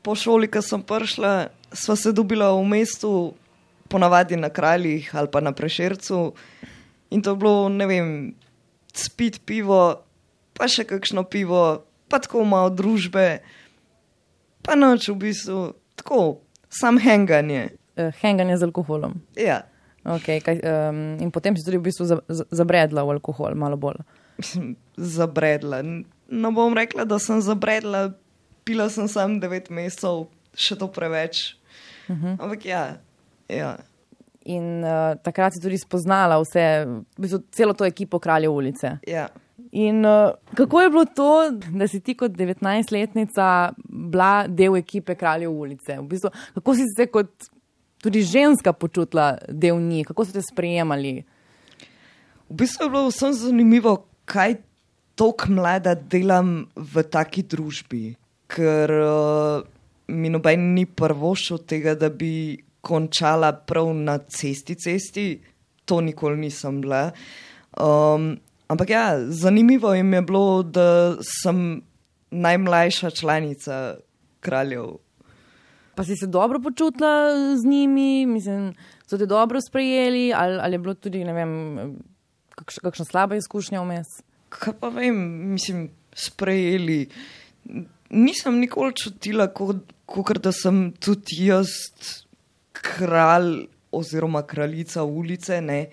po 0.03 0.15
šoli, 0.19 0.51
ko 0.51 0.63
sem 0.63 0.83
prišla, 0.83 1.49
sva 1.71 1.95
se 1.97 2.11
dobila 2.13 2.51
v 2.55 2.65
mestu, 2.67 3.35
ponavadi 3.87 4.35
na 4.37 4.51
kraljih 4.51 5.11
ali 5.15 5.31
pa 5.31 5.39
na 5.41 5.53
prešercu. 5.55 6.35
In 7.15 7.23
to 7.23 7.31
je 7.31 7.37
bilo, 7.39 7.69
ne 7.71 7.87
vem, 7.87 8.35
spit 8.91 9.39
pivo, 9.47 10.03
pa 10.59 10.67
še 10.67 10.83
kakšno 10.83 11.23
pivo, 11.31 11.86
pa 12.09 12.19
tako 12.19 12.45
malo 12.45 12.71
družbe, 12.71 13.41
pa 14.63 14.75
noč 14.75 15.09
v 15.09 15.17
bistvu, 15.27 15.73
tako, 15.97 16.41
sam 16.69 16.99
henganje. 16.99 17.69
Uh, 17.97 18.13
henganje 18.21 18.57
z 18.57 18.63
alkoholom. 18.69 19.15
Ja. 19.37 19.63
Okay, 20.07 20.39
kaj, 20.39 20.61
um, 20.63 21.17
in 21.19 21.31
potem 21.35 21.57
si 21.57 21.65
tudi 21.67 21.81
v 21.81 21.87
bistvu 21.89 22.05
za, 22.07 22.21
za, 22.29 22.45
zabredla 22.55 23.03
v 23.03 23.17
alkohol, 23.17 23.57
malo 23.59 23.77
bolj. 23.77 23.99
Mislim, 24.39 24.77
zabredla. 25.19 25.83
N- 25.83 26.05
Ne 26.27 26.51
bom 26.51 26.75
rekla, 26.75 27.05
da 27.07 27.21
sem 27.23 27.39
zabredla, 27.41 28.11
pila 28.67 28.89
sem 28.91 29.07
sam 29.07 29.37
devet 29.39 29.69
mesecev, 29.71 30.25
še 30.59 30.75
to 30.75 30.89
preveč. 30.91 31.55
Uh 32.09 32.17
-huh. 32.19 32.35
Ampak 32.43 32.65
ja, 32.67 32.97
ja. 33.49 33.77
In 34.45 34.83
uh, 34.85 35.15
takrat 35.23 35.55
si 35.55 35.63
tudi 35.63 35.79
spoznala 35.79 36.39
vse, 36.43 36.65
v 36.87 37.21
bistvu 37.23 37.39
celo 37.51 37.73
to 37.75 37.85
ekipo 37.85 38.19
Kralje 38.19 38.49
ulice. 38.49 38.99
ja. 39.07 39.29
In 39.77 40.05
uh, 40.09 40.33
kako 40.55 40.81
je 40.81 40.91
bilo 40.91 41.05
to, 41.05 41.51
da 41.51 41.89
si 41.89 42.01
ti 42.01 42.15
kot 42.17 42.33
19-letnica 42.33 43.73
bila 43.85 44.47
del 44.49 44.79
ekipe 44.79 45.15
Kraljev 45.15 45.53
ulice? 45.53 45.99
V 46.01 46.07
bistvu, 46.09 46.31
kako 46.55 46.75
si 46.75 46.87
se 46.97 47.07
kot 47.13 47.51
tudi 48.01 48.23
ženska 48.23 48.73
počutila 48.73 49.35
del 49.49 49.81
njih, 49.81 50.07
kako 50.07 50.25
so 50.25 50.33
te 50.33 50.41
sprejemali? 50.43 51.13
V 52.49 52.57
bistvu 52.57 52.87
je 52.87 52.91
bilo 52.95 53.11
vsem 53.11 53.35
zanimivo, 53.37 53.99
kaj 54.25 54.57
tako 55.17 55.53
mlada 55.59 55.93
delam 55.95 56.71
v 56.77 57.05
taki 57.13 57.45
družbi, 57.45 58.15
ker 58.49 58.95
uh, 58.97 59.61
mi 60.09 60.33
noben 60.33 60.71
ni 60.73 60.87
prvošil 60.87 61.67
tega, 61.69 61.99
da 62.01 62.09
bi 62.09 62.57
končala 62.81 63.53
prav 63.53 63.93
na 63.93 64.17
cesti, 64.25 64.79
cesti, 64.81 65.29
to 65.85 66.01
nikoli 66.01 66.47
nisem 66.47 66.81
bila. 66.81 67.11
Um, 67.77 68.39
ampak 68.69 68.91
ja, 68.91 69.31
zanimivo 69.31 69.95
jim 69.95 70.13
je 70.13 70.23
bilo, 70.23 70.63
da 70.63 71.17
sem 71.43 71.83
najmlajša 72.31 73.11
članica 73.11 73.97
kraljev. 74.41 74.99
Pa 75.95 76.05
si 76.05 76.17
se 76.17 76.27
dobro 76.27 76.61
počutila 76.61 77.33
z 77.57 77.69
njimi, 77.69 78.27
mislim, 78.27 78.75
so 79.07 79.19
te 79.19 79.27
dobro 79.27 79.61
sprejeli, 79.61 80.33
ali, 80.37 80.59
ali 80.61 80.75
je 80.75 80.79
bilo 80.79 80.95
tudi, 80.95 81.25
ne 81.25 81.33
vem, 81.33 81.53
kakš, 82.55 82.79
kakšna 82.85 83.05
slaba 83.05 83.37
izkušnja 83.37 83.81
vmes? 83.81 84.19
Kaj 84.49 84.75
pa 84.81 84.89
vem, 84.93 85.17
mislim, 85.55 85.89
sprejeli. 86.13 87.07
Nisem 88.11 88.61
nikoli 88.61 88.93
čutila, 88.95 89.49
kot 90.07 90.39
da 90.45 90.53
sem 90.53 90.91
tudi 91.01 91.47
jaz 91.49 91.73
kralj 92.73 93.67
oziroma 93.93 94.43
kraljica 94.47 95.03
ulice. 95.03 95.61
Ne. 95.61 95.87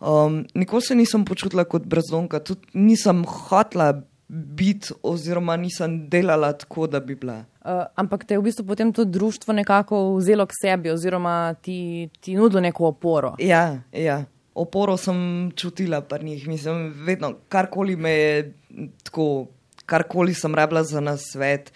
Um, 0.00 0.44
nikoli 0.54 0.82
se 0.82 0.94
nisem 0.94 1.24
počutila 1.24 1.64
kot 1.64 1.86
brezdomka, 1.86 2.40
tudi 2.40 2.68
nisem 2.74 3.24
hotla 3.24 3.94
biti, 4.28 4.92
oziroma 5.02 5.56
nisem 5.56 6.08
delala 6.10 6.52
tako, 6.52 6.86
da 6.86 7.00
bi 7.00 7.14
bila. 7.14 7.44
Uh, 7.64 7.86
ampak 7.96 8.24
te 8.24 8.34
je 8.34 8.38
v 8.38 8.46
bistvu 8.46 8.66
potem 8.66 8.92
to 8.92 9.04
društvo 9.04 9.54
nekako 9.54 10.16
vzelo 10.16 10.46
k 10.46 10.58
sebi, 10.60 10.90
oziroma 10.90 11.54
ti, 11.62 12.08
ti 12.20 12.34
nudilo 12.34 12.60
neko 12.60 12.90
oporo. 12.92 13.34
Ja, 13.38 13.80
ja. 13.92 14.24
oporo 14.54 14.96
sem 14.96 15.50
čutila 15.56 16.00
pri 16.00 16.24
njih, 16.24 16.48
mislim, 16.48 16.92
vedno, 17.06 17.34
karkoli 17.48 17.96
me 17.96 18.10
je 18.10 18.54
tako, 19.02 19.46
karkoli 19.86 20.34
sem 20.34 20.54
rabila 20.54 20.84
za 20.84 21.00
nasvet. 21.00 21.72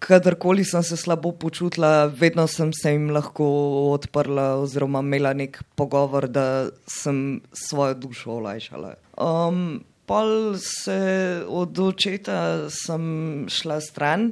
Kadarkoli 0.00 0.64
sem 0.64 0.82
se 0.82 0.96
slabo 0.96 1.32
počutila, 1.36 2.06
vedno 2.06 2.46
sem 2.48 2.72
se 2.72 2.94
jim 2.94 3.10
lahko 3.12 3.44
odprla, 3.92 4.54
oziroma 4.62 5.02
imela 5.04 5.34
nek 5.36 5.58
pogovor, 5.76 6.24
da 6.28 6.70
sem 6.88 7.40
svojo 7.52 7.98
dušo 8.00 8.38
olajšala. 8.38 8.94
Um, 9.20 9.82
pol 10.08 10.56
se 10.56 10.96
od 11.44 11.78
očeta 11.84 12.70
sem 12.72 13.44
šla 13.52 13.76
stran 13.84 14.30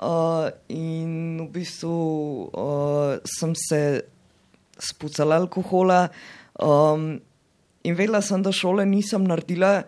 uh, 0.00 0.48
in 0.72 1.44
v 1.44 1.48
bistvu 1.60 1.92
uh, 2.48 3.20
sem 3.38 3.52
se 3.68 3.82
spucala 4.80 5.42
alkohola. 5.44 6.06
Um, 6.56 7.20
in 7.84 8.00
vedela 8.00 8.22
sem, 8.24 8.40
da 8.40 8.52
šole 8.52 8.88
nisem 8.88 9.28
naredila, 9.28 9.82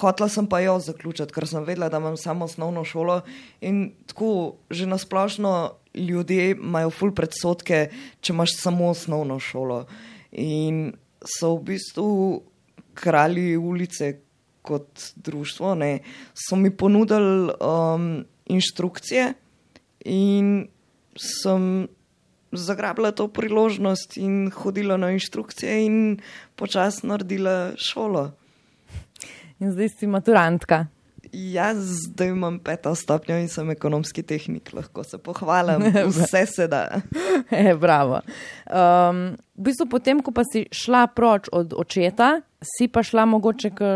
hotla 0.00 0.28
sem 0.28 0.46
pa 0.48 0.60
jo 0.60 0.76
zaključiti, 0.82 1.32
ker 1.32 1.46
sem 1.48 1.64
vedela, 1.64 1.88
da 1.92 2.00
imam 2.02 2.16
samo 2.20 2.44
osnovno 2.44 2.84
šolo. 2.84 3.20
In 3.60 3.92
tako, 4.06 4.56
že 4.70 4.86
nasplošno 4.86 5.54
ljudje 5.94 6.50
imajo 6.50 6.90
ful 6.90 7.14
predsotke, 7.16 7.88
če 8.20 8.32
imaš 8.34 8.56
samo 8.60 8.90
osnovno 8.92 9.38
šolo. 9.40 9.84
In 10.32 10.92
so 11.38 11.54
v 11.56 11.72
bistvu 11.72 12.08
kralji 12.96 13.56
ulice, 13.56 14.16
kot 14.66 15.12
društvo, 15.22 15.74
ne, 15.78 16.00
so 16.34 16.56
mi 16.58 16.72
ponudili 16.74 17.52
um, 17.62 18.24
inštrukcije 18.50 19.28
in 20.10 20.66
sem 21.16 21.86
zagrabila 22.52 23.12
to 23.12 23.28
priložnost 23.28 24.16
in 24.16 24.50
hodila 24.50 24.96
na 24.96 25.12
inštrukcije 25.14 25.84
in 25.86 26.18
počasi 26.56 27.06
naredila 27.06 27.76
šolo. 27.76 28.32
In 29.60 29.72
zdaj 29.72 29.88
si 29.96 30.06
maturantka. 30.06 30.86
Jaz 31.32 31.76
zdaj 31.76 32.28
imam 32.28 32.58
peto 32.58 32.94
stopnjo 32.94 33.36
in 33.40 33.48
sem 33.48 33.70
ekonomski 33.70 34.22
tehnik, 34.22 34.70
lahko 34.72 35.04
se 35.04 35.18
pohvalim, 35.18 35.82
vse 36.12 36.46
se 36.46 36.68
da. 36.68 37.00
E, 37.50 37.74
bravo. 37.74 38.20
Um, 38.66 39.36
v 39.56 39.66
bistvu, 39.68 39.86
potem, 39.90 40.20
ko 40.24 40.32
pa 40.34 40.42
si 40.48 40.64
šla 40.72 41.06
proč 41.14 41.50
od 41.52 41.74
očeta, 41.76 42.40
si 42.64 42.88
pa 42.88 43.02
šla 43.04 43.26
mogoče 43.28 43.70
k, 43.76 43.90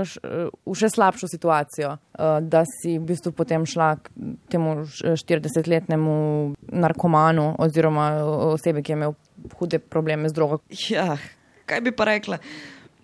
v 0.66 0.74
še 0.76 0.90
slabšo 0.92 1.28
situacijo, 1.30 1.94
uh, 1.96 2.38
da 2.44 2.62
si 2.68 2.98
v 2.98 3.06
bistvu 3.12 3.32
potem 3.36 3.64
šla 3.66 3.94
k 4.00 4.12
temu 4.52 4.84
40-letnemu 4.86 6.16
narkomanu 6.72 7.54
oziroma 7.58 8.10
osebi, 8.52 8.84
ki 8.84 8.94
je 8.94 8.98
imel 9.00 9.16
hude 9.58 9.80
probleme 9.80 10.28
z 10.28 10.36
drogo. 10.36 10.60
Ja, 10.88 11.16
kaj 11.66 11.84
bi 11.88 11.96
pa 11.96 12.10
rekla? 12.12 12.40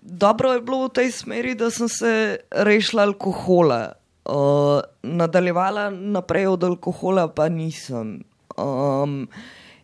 Dobro 0.07 0.53
je 0.53 0.61
bilo 0.63 0.87
v 0.87 0.95
tej 0.95 1.11
smeri, 1.11 1.51
da 1.59 1.67
sem 1.67 1.89
se 1.91 2.39
rešila 2.51 3.03
alkohola. 3.03 3.99
Uh, 4.23 4.79
nadaljevala 5.03 5.89
naprej 5.91 6.47
od 6.47 6.63
alkohola, 6.63 7.27
pa 7.27 7.49
nisem. 7.51 8.23
Um, 8.55 9.27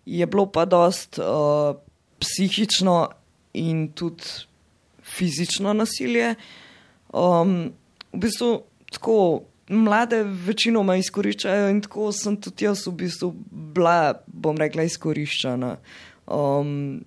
je 0.06 0.26
bilo 0.28 0.46
pa 0.48 0.66
dost 0.66 1.20
uh, 1.20 1.76
psihično 2.20 3.10
in 3.54 3.92
tudi 3.92 4.24
fizično 5.04 5.74
nasilje. 5.74 6.36
Um, 7.12 7.74
v 8.14 8.24
bistvu 8.24 8.64
tako 8.96 9.44
mlade 9.68 10.24
večinoma 10.24 10.96
izkoriščajo 11.04 11.70
in 11.70 11.82
tako 11.84 12.12
sem 12.16 12.40
tudi 12.40 12.66
jaz 12.66 12.88
v 12.88 12.96
bistvu 13.04 13.34
bila, 13.76 14.14
bom 14.28 14.56
rekla, 14.58 14.88
izkoriščena. 14.88 15.76
Um, 16.32 17.04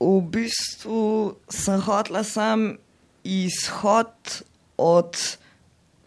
v 0.00 0.16
bistvu 0.32 1.36
sem 1.52 1.80
hotla 1.84 2.24
sam 2.24 2.78
izhod 3.24 4.40
od 4.80 5.16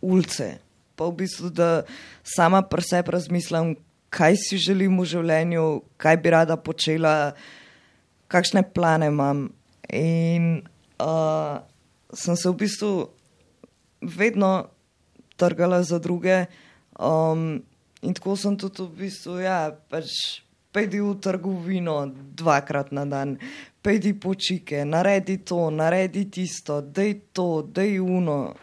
ulice 0.02 0.64
pa 0.96 1.10
v 1.10 1.26
bistvu, 1.26 1.50
da 1.50 1.84
sama 2.24 2.62
pri 2.62 2.86
sebi 2.86 3.12
razmislim, 3.12 3.76
kaj 4.14 4.38
si 4.38 4.62
želim 4.62 4.98
v 5.02 5.10
življenju, 5.10 5.66
kaj 5.98 6.18
bi 6.22 6.34
rada 6.34 6.58
počela, 6.58 7.34
kakšne 8.30 8.64
plane 8.74 9.10
imam. 9.10 9.50
In 9.94 10.62
uh, 11.02 11.60
sem 12.14 12.38
se 12.38 12.50
v 12.50 12.58
bistvu 12.62 12.94
vedno 14.02 14.70
trgala 15.38 15.82
za 15.84 16.00
druge, 16.00 16.46
um, 17.00 17.64
in 18.06 18.14
tako 18.14 18.38
sem 18.38 18.58
tudi 18.58 18.86
v 18.86 19.06
bistvu, 19.06 19.42
ja, 19.44 19.74
pač. 19.90 20.40
Pejdi 20.74 21.04
v 21.06 21.12
trgovino 21.22 22.00
dvakrat 22.34 22.88
na 22.98 23.04
dan, 23.06 23.36
pejdi 23.84 24.14
počike, 24.20 24.86
naredi 24.86 25.38
to, 25.44 25.70
naredi 25.70 26.26
tisto, 26.32 26.82
dej 26.82 27.20
to, 27.36 27.62
dej 27.68 28.00
uno. 28.00 28.54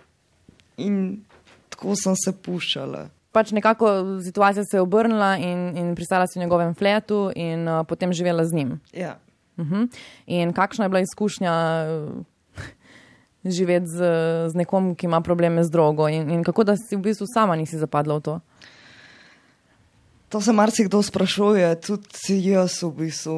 In 0.80 1.20
tako 1.68 1.96
sem 1.96 2.16
se 2.16 2.32
puščala. 2.32 3.08
Pač 3.30 3.52
nekako 3.54 4.18
situacija 4.24 4.64
se 4.66 4.76
je 4.76 4.82
obrnila 4.82 5.36
in, 5.38 5.76
in 5.78 5.92
pristala 5.94 6.26
si 6.26 6.38
v 6.38 6.42
njegovem 6.42 6.74
fletu 6.74 7.28
in 7.36 7.68
uh, 7.68 7.84
potem 7.86 8.12
živela 8.12 8.44
z 8.44 8.56
njim. 8.56 8.80
Ja. 8.92 9.18
Uh 9.56 9.66
-huh. 9.66 9.88
In 10.26 10.52
kakšna 10.52 10.84
je 10.84 10.88
bila 10.88 11.00
izkušnja 11.00 11.52
uh, 11.86 12.24
živeti 13.44 13.86
z, 13.86 13.98
z 14.48 14.54
nekom, 14.54 14.94
ki 14.94 15.06
ima 15.06 15.20
probleme 15.20 15.64
z 15.64 15.70
drogo 15.70 16.08
in, 16.08 16.30
in 16.30 16.44
kako 16.44 16.64
da 16.64 16.76
si 16.76 16.96
v 16.96 17.00
bistvu 17.00 17.26
sama 17.34 17.56
nisi 17.56 17.78
zapadla 17.78 18.14
v 18.16 18.20
to? 18.20 18.40
To 20.28 20.40
se 20.40 20.52
marsikdo 20.52 21.02
sprašuje, 21.02 21.80
tudi 21.80 22.50
jaz 22.50 22.82
v 22.82 22.90
bistvu. 22.90 23.36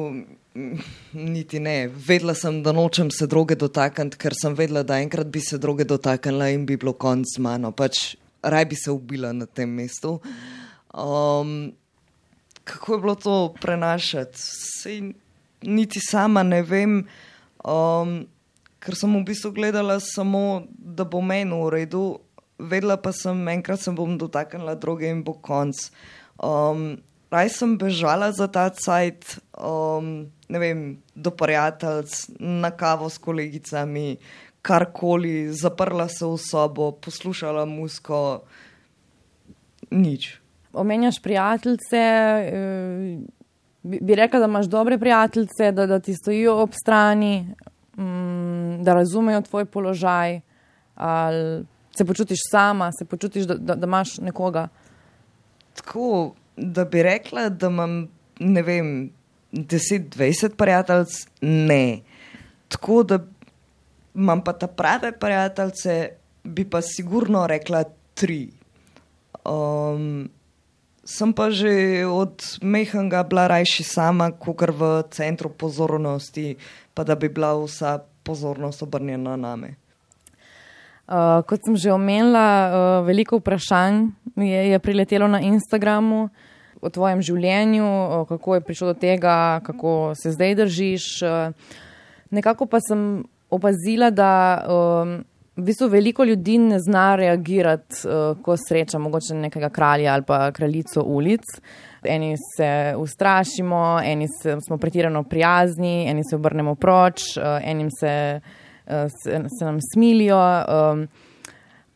Niti 1.13 1.59
ne. 1.59 1.87
Vedela 1.87 2.33
sem, 2.37 2.61
da 2.63 2.71
nočem 2.71 3.09
se 3.11 3.27
droge 3.27 3.55
dotakniti, 3.57 4.19
ker 4.21 4.35
sem 4.37 4.53
vedela, 4.57 4.83
da 4.85 4.99
enkrat 5.01 5.27
bi 5.33 5.41
se 5.41 5.57
droge 5.57 5.85
dotaknila 5.89 6.51
in 6.53 6.67
bi 6.69 6.77
bilo 6.77 6.93
konc 6.93 7.25
z 7.35 7.41
mano. 7.41 7.71
Pač 7.71 8.15
raj 8.43 8.67
bi 8.69 8.77
se 8.77 8.91
ubila 8.91 9.33
na 9.33 9.45
tem 9.45 9.69
mestu. 9.69 10.19
Um, 10.93 11.73
kako 12.63 12.93
je 12.93 13.01
bilo 13.01 13.15
to 13.15 13.37
prenašati? 13.61 14.37
Sej, 14.37 15.01
niti 15.63 15.99
sama 15.99 16.43
ne 16.43 16.61
vem, 16.61 16.99
um, 17.65 18.13
ker 18.83 18.99
sem 18.99 19.15
v 19.15 19.23
bistvu 19.25 19.53
gledala 19.55 19.97
samo, 20.03 20.67
da 20.77 21.07
bo 21.07 21.21
meni 21.23 21.57
v 21.63 21.71
redu, 21.73 22.03
vedela 22.59 22.99
pa 23.01 23.13
sem, 23.15 23.41
enkrat 23.55 23.81
se 23.81 23.91
bom 23.91 24.17
dotaknila 24.19 24.75
droge 24.75 25.09
in 25.09 25.23
bo 25.25 25.33
konc. 25.33 25.89
Um, 26.37 27.01
raj 27.33 27.49
sem 27.49 27.77
bežala 27.77 28.31
za 28.31 28.47
ta 28.47 28.67
cajt, 28.69 29.39
um, 29.57 30.29
ne 30.49 30.59
vem, 30.61 30.81
do 31.15 31.33
prijateljc, 31.33 32.37
na 32.39 32.71
kavo 32.71 33.09
s 33.09 33.17
kolegicami, 33.17 34.17
karkoli, 34.61 35.49
zaprla 35.51 36.07
se 36.07 36.25
v 36.25 36.37
sobo, 36.39 36.91
poslušala 36.91 37.65
musko, 37.65 38.43
nič. 39.91 40.37
Omenjaš 40.73 41.19
prijateljice, 41.21 41.97
eh, 41.97 43.17
bi 43.83 44.15
rekla, 44.15 44.39
da 44.39 44.45
imaš 44.45 44.65
dobre 44.65 44.97
prijateljice, 44.97 45.71
da, 45.71 45.85
da 45.85 45.99
ti 45.99 46.15
stojijo 46.15 46.55
ob 46.63 46.73
strani, 46.73 47.47
mm, 47.97 48.83
da 48.83 48.93
razumejo 48.93 49.41
tvoj 49.41 49.65
položaj, 49.65 50.39
ali 50.95 51.65
se 51.97 52.05
počutiš 52.05 52.39
sama, 52.51 52.91
se 52.91 53.05
počutiš, 53.05 53.45
da, 53.45 53.55
da, 53.55 53.75
da 53.75 53.87
imaš 53.87 54.17
nekoga. 54.17 54.67
Tako, 55.73 56.33
da 56.57 56.85
bi 56.85 57.03
rekla, 57.03 57.49
da 57.49 57.67
imam, 57.67 58.07
ne 58.39 58.61
vem, 58.61 59.11
10-20 59.51 60.55
prijateljic, 60.57 61.27
ne. 61.41 61.99
Tako 62.67 63.03
da 63.03 63.19
imam 64.15 64.43
pa 64.43 64.53
ta 64.53 64.67
prave 64.67 65.11
prijatelje, 65.19 66.09
bi 66.43 66.69
pa 66.69 66.81
sigurno 66.81 67.47
rekla 67.47 67.83
tri. 68.13 68.49
Um, 69.45 70.29
sem 71.03 71.33
pa 71.33 71.51
že 71.51 72.05
od 72.07 72.41
Mehinga 72.61 73.23
bila 73.23 73.47
rajši 73.47 73.83
sama, 73.83 74.31
kot 74.31 74.71
v 74.71 75.03
centru 75.11 75.49
pozornosti, 75.49 76.55
pa 76.93 77.03
da 77.03 77.15
bi 77.15 77.29
bila 77.29 77.53
vsa 77.59 77.99
pozornost 78.23 78.83
obrnjena 78.83 79.35
na 79.35 79.55
me. 79.55 79.75
Uh, 81.03 81.43
kot 81.43 81.59
sem 81.65 81.75
že 81.75 81.91
omenila, 81.91 82.47
uh, 82.47 83.05
veliko 83.05 83.41
vprašanj 83.41 84.07
je, 84.39 84.61
je 84.71 84.79
priletelo 84.79 85.27
na 85.27 85.41
Instagramu 85.43 86.29
o 86.79 86.89
tvojem 86.89 87.19
življenju, 87.19 87.83
uh, 87.83 88.23
kako 88.27 88.55
je 88.55 88.61
prišlo 88.63 88.93
do 88.93 88.95
tega, 88.99 89.59
kako 89.67 90.13
se 90.15 90.31
zdaj 90.31 90.55
držiš. 90.63 91.05
Uh, 91.27 91.51
nekako 92.31 92.65
pa 92.71 92.79
sem 92.79 93.23
opazila, 93.51 94.09
da 94.15 94.31
um, 94.63 95.19
v 95.55 95.67
bistvu 95.67 95.91
veliko 95.91 96.23
ljudi 96.23 96.57
ne 96.57 96.79
zna 96.79 97.15
reagirati, 97.19 98.07
uh, 98.07 98.39
ko 98.39 98.55
sreča 98.57 98.99
mogoče 98.99 99.35
nekega 99.35 99.69
kralja 99.69 100.13
ali 100.13 100.23
pa 100.23 100.51
kraljico 100.51 101.03
ulic. 101.03 101.43
Eni 102.03 102.35
se 102.57 102.95
ustrašimo, 102.97 103.99
eni 104.03 104.27
se, 104.41 104.57
smo 104.67 104.77
pretirano 104.77 105.23
prijazni, 105.23 106.07
eni 106.07 106.23
se 106.29 106.35
obrnemo 106.35 106.75
proč, 106.75 107.37
uh, 107.37 107.59
enim 107.63 107.91
se, 107.99 108.41
se, 108.85 109.43
se 109.59 109.65
nam 109.65 109.79
smilijo. 109.93 110.39
Um, 110.39 111.07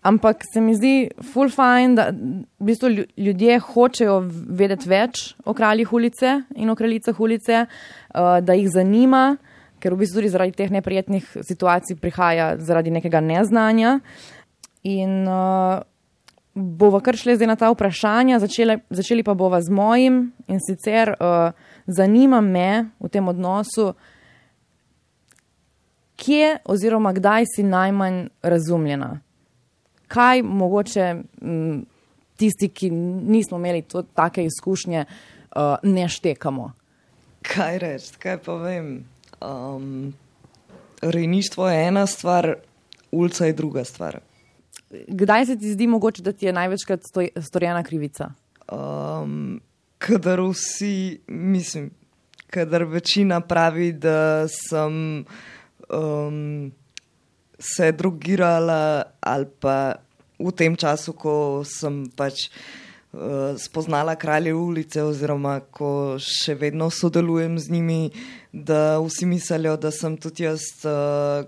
ampak 0.02 0.44
se 0.54 0.62
mi 0.62 0.76
zdi 0.76 1.10
full 1.34 1.50
fine, 1.52 1.96
da 1.96 2.10
v 2.14 2.70
bistvu 2.70 2.90
ljudje 3.18 3.60
hočejo 3.60 4.22
vedeti 4.30 4.90
več 4.90 5.34
o 5.46 5.54
kraljih 5.54 5.94
ulice 5.94 6.42
in 6.56 6.70
o 6.70 6.76
kraljicah 6.76 7.20
ulice, 7.20 7.66
uh, 7.66 8.38
da 8.40 8.56
jih 8.56 8.70
zanima 8.72 9.38
ker 9.80 9.94
v 9.94 10.02
bistvu 10.02 10.22
tudi 10.22 10.32
zaradi 10.34 10.56
teh 10.58 10.72
neprijetnih 10.74 11.26
situacij 11.46 12.00
prihaja 12.02 12.56
zaradi 12.60 12.94
nekega 12.94 13.22
neznanja. 13.22 14.00
In 14.88 15.28
uh, 15.30 15.84
bova 16.54 17.02
kar 17.06 17.18
šli 17.18 17.38
zdaj 17.38 17.52
na 17.52 17.58
ta 17.60 17.70
vprašanja, 17.74 18.40
začeli, 18.42 18.80
začeli 18.90 19.26
pa 19.26 19.38
bova 19.38 19.62
z 19.62 19.74
mojim 19.74 20.22
in 20.50 20.62
sicer 20.64 21.14
uh, 21.14 21.52
zanima 21.86 22.42
me 22.42 22.90
v 23.00 23.12
tem 23.14 23.28
odnosu, 23.28 23.94
kje 26.18 26.58
oziroma 26.66 27.14
kdaj 27.14 27.46
si 27.56 27.64
najmanj 27.64 28.28
razumljena. 28.42 29.20
Kaj 30.08 30.42
mogoče 30.44 31.16
m, 31.42 31.86
tisti, 32.38 32.70
ki 32.70 32.90
nismo 32.90 33.58
imeli 33.58 33.82
to, 33.82 34.02
take 34.02 34.46
izkušnje, 34.46 35.06
uh, 35.06 35.76
ne 35.84 36.08
štekamo? 36.10 36.72
Kaj 37.42 37.80
reči, 37.80 38.16
kaj 38.20 38.38
pa 38.46 38.56
vem? 38.62 39.06
Um, 39.42 40.14
rejništvo 41.02 41.70
je 41.70 41.88
ena 41.88 42.08
stvar, 42.08 42.56
ulica 43.12 43.46
je 43.46 43.54
druga 43.54 43.84
stvar. 43.84 44.20
Kdaj 45.08 45.46
se 45.46 45.58
ti 45.60 45.72
zdi 45.74 45.88
mogoče, 45.88 46.24
da 46.24 46.32
ti 46.32 46.46
je 46.46 46.54
največkrat 46.54 47.02
storjena 47.50 47.84
krivica? 47.84 48.32
Um, 48.72 49.62
kadar 49.98 50.42
vsi, 50.42 51.20
mislim, 51.28 51.92
kadar 52.50 52.84
večina 52.84 53.42
pravi, 53.42 53.92
da 53.92 54.48
sem 54.48 55.26
um, 55.90 56.72
se 57.60 57.92
drugirala 57.92 59.04
ali 59.20 59.48
pa 59.60 59.98
v 60.38 60.52
tem 60.54 60.76
času, 60.78 61.14
ko 61.18 61.66
sem 61.66 62.06
pač 62.14 62.48
uh, 62.48 63.58
spoznala 63.58 64.14
kralje 64.16 64.54
ulice, 64.54 65.02
oziroma 65.02 65.60
ko 65.74 66.22
še 66.22 66.54
vedno 66.56 66.92
sodelujem 66.94 67.58
z 67.58 67.74
njimi, 67.74 68.02
da 68.54 69.00
vsi 69.02 69.26
mislijo, 69.26 69.78
da 69.82 69.92
sem 69.92 70.18
tudi 70.22 70.46
jaz 70.46 70.62
uh, 70.86 71.42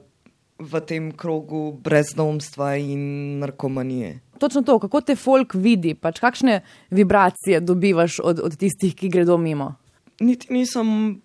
v 0.59 0.81
tem 0.83 1.11
krogu 1.13 1.77
brezdomstva 1.83 2.75
in 2.81 3.39
narkomanije. 3.39 4.19
Točno 4.39 4.63
to, 4.63 4.79
kako 4.79 5.01
te 5.01 5.15
folk 5.19 5.53
vidi, 5.53 5.93
pač 5.95 6.19
kakšne 6.23 6.61
vibracije 6.95 7.59
dobivaš 7.59 8.19
od, 8.23 8.39
od 8.43 8.55
tistih, 8.57 8.95
ki 8.95 9.11
gredo 9.11 9.37
mimo. 9.37 9.75
Niti 10.19 10.51
nisem 10.53 11.19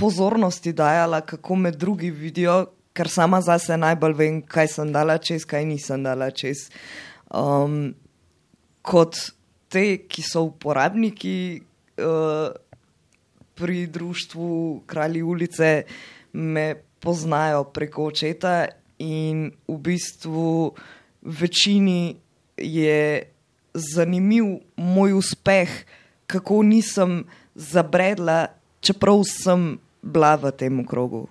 pozornosti 0.00 0.72
dajala, 0.72 1.20
kako 1.20 1.56
me 1.56 1.70
drugi 1.70 2.10
vidijo, 2.10 2.66
ker 2.92 3.08
sama 3.08 3.40
zase 3.40 3.76
najbolj 3.76 4.14
vem, 4.16 4.40
kaj 4.42 4.68
sem 4.74 4.92
dala 4.92 5.18
čez, 5.18 5.44
kaj 5.48 5.64
nisem 5.68 6.02
dala 6.04 6.30
čez. 6.34 6.68
Um, 7.30 7.92
kot 8.82 9.18
te, 9.70 9.84
ki 10.08 10.24
so 10.26 10.46
uporabniki 10.48 11.36
uh, 12.00 12.50
pri 13.54 13.86
društvu 13.86 14.82
Kralji 14.86 15.22
ulice, 15.22 15.82
me 16.32 16.74
poznajo 17.00 17.64
preko 17.64 18.08
očeta 18.10 18.68
in 18.98 19.50
v 19.68 19.76
bistvu 19.78 20.72
večini 21.22 22.16
je 22.56 23.22
zanimiv 23.74 24.44
moj 24.76 25.12
uspeh, 25.20 25.70
kako 26.26 26.62
nisem 26.62 27.24
zabredla, 27.54 28.46
čeprav 28.80 29.24
sem 29.28 29.78
bila 30.02 30.34
v 30.36 30.52
tem 30.52 30.84
krogu. 30.86 31.26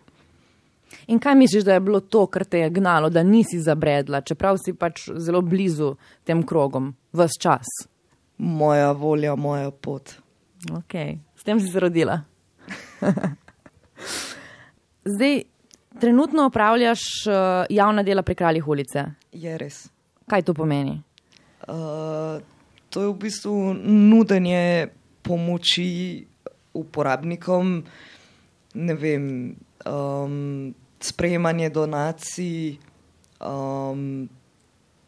In 1.07 1.19
kaj 1.19 1.35
misliš, 1.35 1.63
da 1.63 1.73
je 1.73 1.79
bilo 1.79 1.99
to, 1.99 2.25
kar 2.27 2.45
te 2.45 2.59
je 2.59 2.69
gnalo, 2.69 3.09
da 3.09 3.23
nisi 3.23 3.59
zabredla, 3.61 4.21
čeprav 4.21 4.57
si 4.57 4.73
pač 4.73 5.07
zelo 5.17 5.41
blizu 5.41 5.95
tem 6.23 6.43
krogom, 6.45 6.93
vse 7.13 7.41
čas? 7.41 7.69
Moja 8.37 8.91
volja, 8.91 9.35
moja 9.35 9.71
pot. 9.71 10.15
Okay. 10.69 11.17
S 11.35 11.43
tem 11.43 11.59
si 11.59 11.67
se 11.71 11.79
rodila. 11.79 12.21
Zdaj, 15.13 15.41
trenutno 15.99 16.47
upravljaš 16.47 16.99
uh, 17.27 17.33
javna 17.69 18.03
dela 18.03 18.21
pri 18.21 18.35
kraljih 18.35 18.67
ulice. 18.67 19.05
Je 19.31 19.57
res. 19.57 19.87
Kaj 20.29 20.45
to 20.45 20.53
pomeni? 20.53 21.01
Uh, 21.67 22.41
to 22.89 23.01
je 23.01 23.07
v 23.07 23.17
bistvu 23.19 23.73
nudenje 23.83 24.89
pomoči 25.21 26.25
uporabnikom, 26.73 27.83
ne 28.73 28.93
vem, 28.93 29.55
um, 29.85 30.73
sprejemanje 30.99 31.69
donacij, 31.69 32.77
um, 33.39 34.29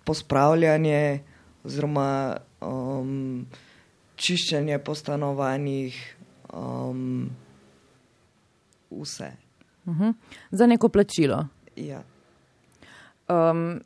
pospravljanje 0.04 1.20
oziroma 1.64 2.38
um, 2.62 3.46
čiščenje 4.16 4.80
po 4.80 4.96
stanovanjih, 4.96 5.98
um, 6.54 7.30
vse. 8.90 9.32
Uh 9.86 9.96
-huh. 9.96 10.14
Za 10.52 10.68
neko 10.68 10.90
plačilo. 10.90 11.48
Ja. 11.76 12.04
Um, 13.30 13.82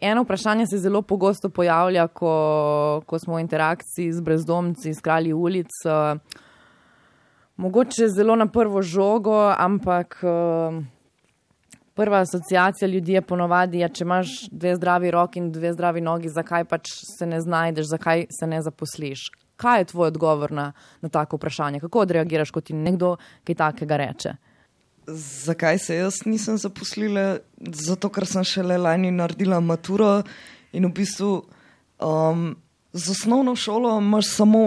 eno 0.00 0.22
vprašanje 0.22 0.66
se 0.66 0.78
zelo 0.78 1.02
pogosto 1.02 1.48
pojavlja, 1.48 2.06
ko, 2.06 3.02
ko 3.06 3.18
smo 3.18 3.34
v 3.34 3.40
interakciji 3.40 4.12
z 4.12 4.20
brezdomci, 4.20 4.94
s 4.94 5.00
kralji 5.00 5.32
ulic. 5.32 5.70
Uh, 5.84 6.20
mogoče 7.58 8.08
zelo 8.08 8.36
na 8.36 8.46
prvo 8.46 8.82
žogo, 8.82 9.36
ampak. 9.58 10.20
Uh, 10.22 10.84
prva 11.98 12.20
asociacija 12.22 12.88
ljudi 12.88 13.12
je 13.12 13.22
ponovadi, 13.26 13.80
ja, 13.82 13.88
če 13.90 14.04
imaš 14.04 14.32
dve 14.54 14.76
zdravi 14.78 15.10
roki 15.10 15.40
in 15.42 15.48
dve 15.50 15.72
zdravi 15.74 16.00
nogi, 16.00 16.30
zakaj 16.30 16.62
pač 16.70 16.92
se 16.94 17.26
ne 17.26 17.40
znajdeš, 17.42 17.88
zakaj 17.90 18.28
se 18.30 18.46
ne 18.46 18.60
zaposliš. 18.62 19.24
Kaj 19.58 19.80
je 19.80 19.88
tvoj 19.90 20.12
odgovor 20.12 20.54
na, 20.54 20.68
na 21.02 21.10
tako 21.10 21.40
vprašanje? 21.40 21.80
Kako 21.82 22.04
odreagiraš, 22.06 22.52
ko 22.54 22.62
ti 22.62 22.76
nekdo 22.78 23.16
kaj 23.42 23.58
takega 23.58 23.98
reče? 23.98 24.36
Zakaj 25.08 25.82
se 25.82 25.98
jaz 25.98 26.20
nisem 26.26 26.60
zaposlila? 26.62 27.40
Zato, 27.58 28.12
ker 28.14 28.28
sem 28.30 28.46
šele 28.46 28.78
lani 28.78 29.10
naredila 29.10 29.58
maturo 29.58 30.20
in 30.70 30.86
v 30.86 30.92
bistvu 31.00 31.32
um, 31.98 32.52
z 32.92 33.10
osnovno 33.10 33.56
šolo 33.58 33.96
imaš 33.98 34.30
samo 34.36 34.64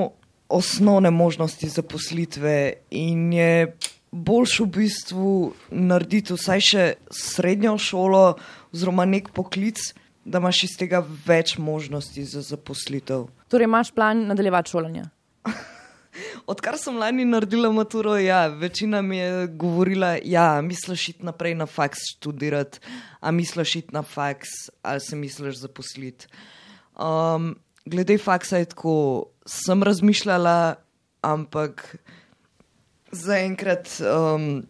osnovne 0.51 1.11
možnosti 1.11 1.69
zaposlitve 1.69 2.73
in 2.91 3.33
je 3.33 3.77
boljš 4.11 4.59
v 4.59 4.67
bistvu 4.75 5.31
narediti 5.71 6.35
vsaj 6.35 6.63
še 6.67 6.85
srednjo 7.15 7.77
šolo 7.79 8.23
oziroma 8.73 9.05
nek 9.07 9.31
poklic, 9.35 9.79
da 10.25 10.41
imaš 10.41 10.65
iz 10.67 10.75
tega 10.77 11.01
več 11.25 11.55
možnosti 11.57 12.25
za 12.27 12.43
zaposlitev. 12.45 13.29
Torej, 13.49 13.69
imaš 13.69 13.91
plan 13.95 14.27
nadaljevati 14.29 14.71
šolanje? 14.71 15.07
Odkar 16.51 16.77
sem 16.77 16.99
lani 16.99 17.25
naredila 17.25 17.71
maturo, 17.71 18.17
ja, 18.19 18.45
večina 18.47 19.01
mi 19.01 19.17
je 19.17 19.47
govorila, 19.47 20.13
da 20.19 20.27
ja, 20.27 20.47
misliš 20.61 21.09
iti 21.15 21.25
naprej 21.25 21.55
na 21.55 21.65
faks 21.65 22.03
študirati, 22.15 22.79
a 23.19 23.31
misliš 23.31 23.75
iti 23.81 23.95
na 23.95 24.03
faks, 24.03 24.49
ali 24.83 24.99
se 24.99 25.15
misliš 25.15 25.63
zaposliti. 25.63 26.27
Um, 26.99 27.55
glede 27.85 28.17
faksa 28.17 28.61
je 28.61 28.65
tako, 28.65 29.25
sem 29.45 29.83
razmišljala, 29.83 30.75
ampak 31.21 31.95
zaenkrat 33.11 33.89
um, 34.01 34.63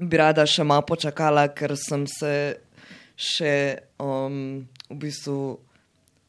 bi 0.00 0.16
rada 0.16 0.46
še 0.46 0.64
malo 0.64 0.84
počakala, 0.86 1.48
ker 1.54 1.76
sem 1.78 2.06
se 2.10 2.34
še 3.14 3.54
um, 4.02 4.64
v 4.90 4.98
bistvu 5.06 5.58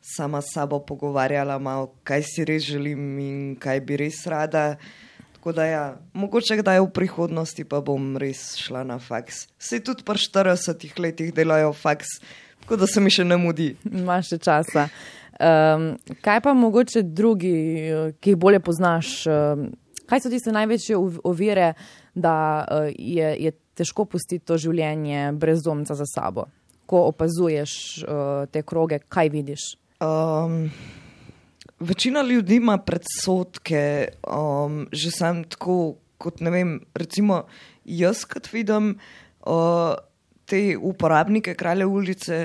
sama 0.06 0.42
s 0.42 0.54
sabo 0.54 0.80
pogovarjala, 0.86 1.58
malo, 1.60 1.90
kaj 2.06 2.24
si 2.30 2.46
res 2.46 2.68
želim 2.68 3.18
in 3.20 3.40
kaj 3.58 3.82
bi 3.82 3.98
res 4.06 4.22
rada. 4.30 4.76
Tako 5.34 5.54
da, 5.58 5.66
ja, 5.66 5.84
mogoče 6.14 6.60
kdaj 6.62 6.82
v 6.82 6.92
prihodnosti 6.94 7.66
pa 7.70 7.82
bom 7.86 8.14
res 8.22 8.56
šla 8.62 8.86
na 8.86 9.00
faks. 9.02 9.48
Se 9.58 9.82
tudi 9.82 10.06
pri 10.06 10.22
40 10.22 11.02
letih 11.02 11.34
delajo 11.34 11.74
faks, 11.74 12.20
tako 12.62 12.78
da 12.82 12.90
se 12.90 13.02
mi 13.02 13.14
še 13.14 13.26
ne 13.26 13.38
mudi. 13.42 13.74
Imaš 13.90 14.36
še 14.36 14.40
časa. 14.46 14.88
Um, 15.36 15.90
kaj 16.22 16.42
pa 16.42 16.54
mogoče 16.54 17.02
drugi, 17.04 17.56
ki 18.20 18.36
jih 18.36 18.38
bolje 18.40 18.60
poznaš? 18.64 19.18
Um, 19.28 19.74
Kaj 20.06 20.22
so 20.22 20.30
tiste 20.30 20.52
največje 20.54 20.98
ovire, 21.26 21.74
da 22.14 22.36
uh, 22.62 22.90
je, 22.94 23.32
je 23.42 23.52
težko 23.76 24.06
pustiti 24.06 24.46
to 24.46 24.58
življenje 24.62 25.32
brezdomca 25.40 25.98
za 25.98 26.06
sabo? 26.06 26.46
Ko 26.86 27.08
opazuješ 27.10 27.72
uh, 28.04 28.46
te 28.54 28.62
kroge, 28.62 29.00
kaj 29.10 29.32
vidiš? 29.34 29.64
Um, 30.06 30.70
večina 31.80 32.22
ljudi 32.22 32.60
ima 32.62 32.78
predsotke, 32.78 33.86
um, 34.30 34.84
že 34.94 35.12
sem 35.12 35.42
tako, 35.50 35.96
kot 36.22 36.44
ne 36.46 36.54
vem, 36.54 36.76
recimo 36.94 37.44
jaz, 37.86 38.28
kot 38.30 38.52
vidim 38.54 38.94
uh, 38.96 39.96
te 40.46 40.78
uporabnike 40.78 41.56
kralje 41.58 41.90
ulice, 41.90 42.44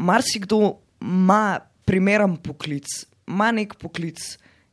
marsikdo 0.00 0.78
ima 1.02 1.60
primeren 1.84 2.36
poklic, 2.36 2.86
ima 3.28 3.50
nek 3.52 3.74
poklic 3.80 4.20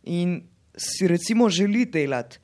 in 0.04 0.42
si 0.78 1.08
recimo 1.08 1.50
želi 1.50 1.86
delati. 1.86 2.40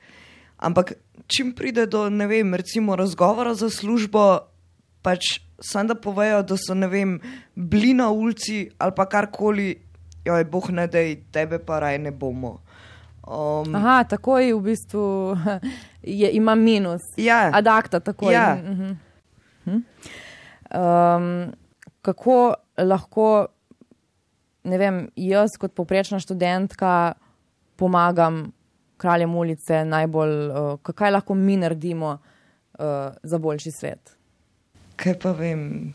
Ampak 0.56 0.92
čim 1.26 1.52
pride 1.52 1.86
do, 1.86 2.10
ne 2.10 2.26
vem, 2.26 2.54
recimo 2.54 2.96
razgovora 2.96 3.54
za 3.54 3.70
službo, 3.70 4.38
pač 5.02 5.40
samo 5.60 5.88
da 5.88 5.94
povejo, 5.94 6.42
da 6.42 6.56
so, 6.56 6.74
ne 6.74 6.88
vem, 6.88 7.18
bili 7.54 7.94
na 7.94 8.10
ulici 8.10 8.68
ali 8.78 8.92
pa 8.96 9.06
karkoli, 9.08 9.74
joj, 10.24 10.44
boh 10.44 10.70
ne 10.70 10.86
da, 10.86 11.02
tebe 11.32 11.58
pa 11.58 11.80
raj 11.80 11.98
ne 11.98 12.10
bomo. 12.10 12.58
Um, 13.26 13.74
Aha, 13.74 14.04
tako 14.04 14.38
je 14.38 14.54
v 14.54 14.60
bistvu, 14.62 15.36
je, 16.20 16.30
ima 16.32 16.54
minus. 16.54 17.02
Ja, 17.16 17.50
adakta, 17.54 18.00
tako 18.00 18.30
ja. 18.30 18.54
je. 18.54 18.62
Mhm. 18.70 18.92
Hm? 19.64 19.82
Um, 20.70 21.52
kako 22.02 22.54
lahko, 22.78 23.46
ne 24.66 24.78
vem, 24.78 25.00
jaz 25.16 25.56
kot 25.60 25.74
poprečna 25.74 26.18
študentka 26.22 27.14
pomagam 27.76 28.50
kraljem 28.96 29.34
ulice, 29.36 29.84
najbolj, 29.84 30.34
uh, 30.48 30.92
kaj 30.94 31.12
lahko 31.12 31.36
mi 31.36 31.56
naredimo 31.60 32.16
uh, 32.16 33.14
za 33.22 33.38
boljši 33.38 33.72
svet. 33.72 34.16
Kaj 34.96 35.18
pa 35.20 35.32
vem, 35.36 35.92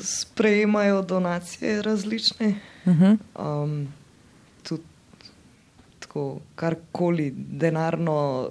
sprejemajo 0.00 1.02
donacije 1.02 1.82
različne. 1.82 2.54
Uh 2.84 2.92
-huh. 2.92 3.18
um, 3.38 3.92
tudi 4.62 4.82
tako, 5.98 6.40
karkoli, 6.54 7.30
denarno, 7.36 8.50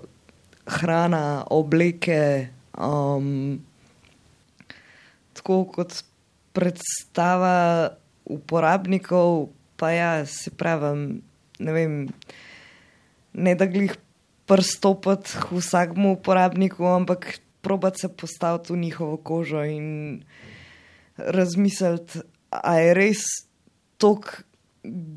hrana, 0.66 1.44
obleke. 1.50 2.48
Um, 2.78 3.60
tako 5.34 5.66
kot 5.66 6.04
predstava 6.54 7.90
uporabnikov, 8.26 9.50
pa 9.78 9.92
ja, 9.92 10.26
se 10.26 10.52
pravim 10.52 11.22
ne 11.60 11.74
vem, 11.74 11.94
ne 13.34 13.56
da 13.56 13.66
glih 13.66 13.96
prstopati 14.46 15.38
vsakmu 15.52 16.14
uporabniku, 16.18 16.86
ampak 16.86 17.40
probati 17.62 18.00
se 18.00 18.10
postaviti 18.10 18.74
v 18.74 18.78
njihovo 18.78 19.18
kožo 19.18 19.64
in 19.64 20.24
razmisliti, 21.18 22.20
a 22.50 22.76
je 22.78 22.94
res 22.94 23.24
tako 23.98 24.44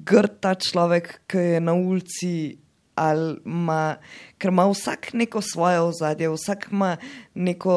grd 0.07 0.39
ta 0.41 0.55
človek, 0.55 1.27
ki 1.27 1.57
je 1.57 1.61
na 1.61 1.75
ulici. 1.75 2.59
Ima, 2.97 3.99
ker 4.41 4.49
ima 4.49 4.65
vsak 4.71 5.11
neko 5.13 5.43
svoje 5.45 5.83
ozadje, 5.85 6.31
vsak 6.33 6.71
ima 6.73 6.95
neko 7.35 7.75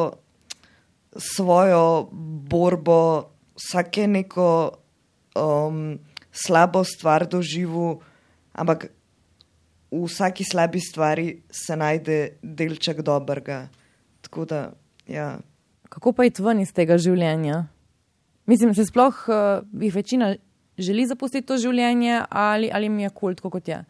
svojo 1.12 2.08
borbo, 2.48 3.28
vsak 3.60 3.98
je 3.98 4.06
neko 4.08 4.48
um, 5.36 6.00
slabo 6.32 6.84
stvar 6.84 7.28
doživel, 7.28 8.00
ampak 8.54 8.90
v 9.92 10.06
vsaki 10.06 10.44
slabi 10.46 10.80
stvari 10.80 11.42
se 11.52 11.76
najde 11.76 12.40
delček 12.42 13.02
dobrega. 13.02 13.68
Tako 14.22 14.46
da, 14.46 14.72
ja. 15.08 15.40
Kako 15.90 16.14
pa 16.14 16.24
je 16.24 16.38
ven 16.40 16.62
iz 16.62 16.74
tega 16.74 16.98
življenja? 16.98 17.66
Mislim, 18.46 18.74
se 18.74 18.86
sploh 18.86 19.26
uh, 19.30 19.66
jih 19.82 19.96
večina 19.96 20.36
želi 20.78 21.06
zapustiti 21.08 21.48
to 21.48 21.58
življenje 21.58 22.24
ali, 22.30 22.70
ali 22.74 22.90
mi 22.90 23.04
je 23.04 23.10
kult, 23.10 23.42
kot 23.42 23.68
je? 23.68 23.82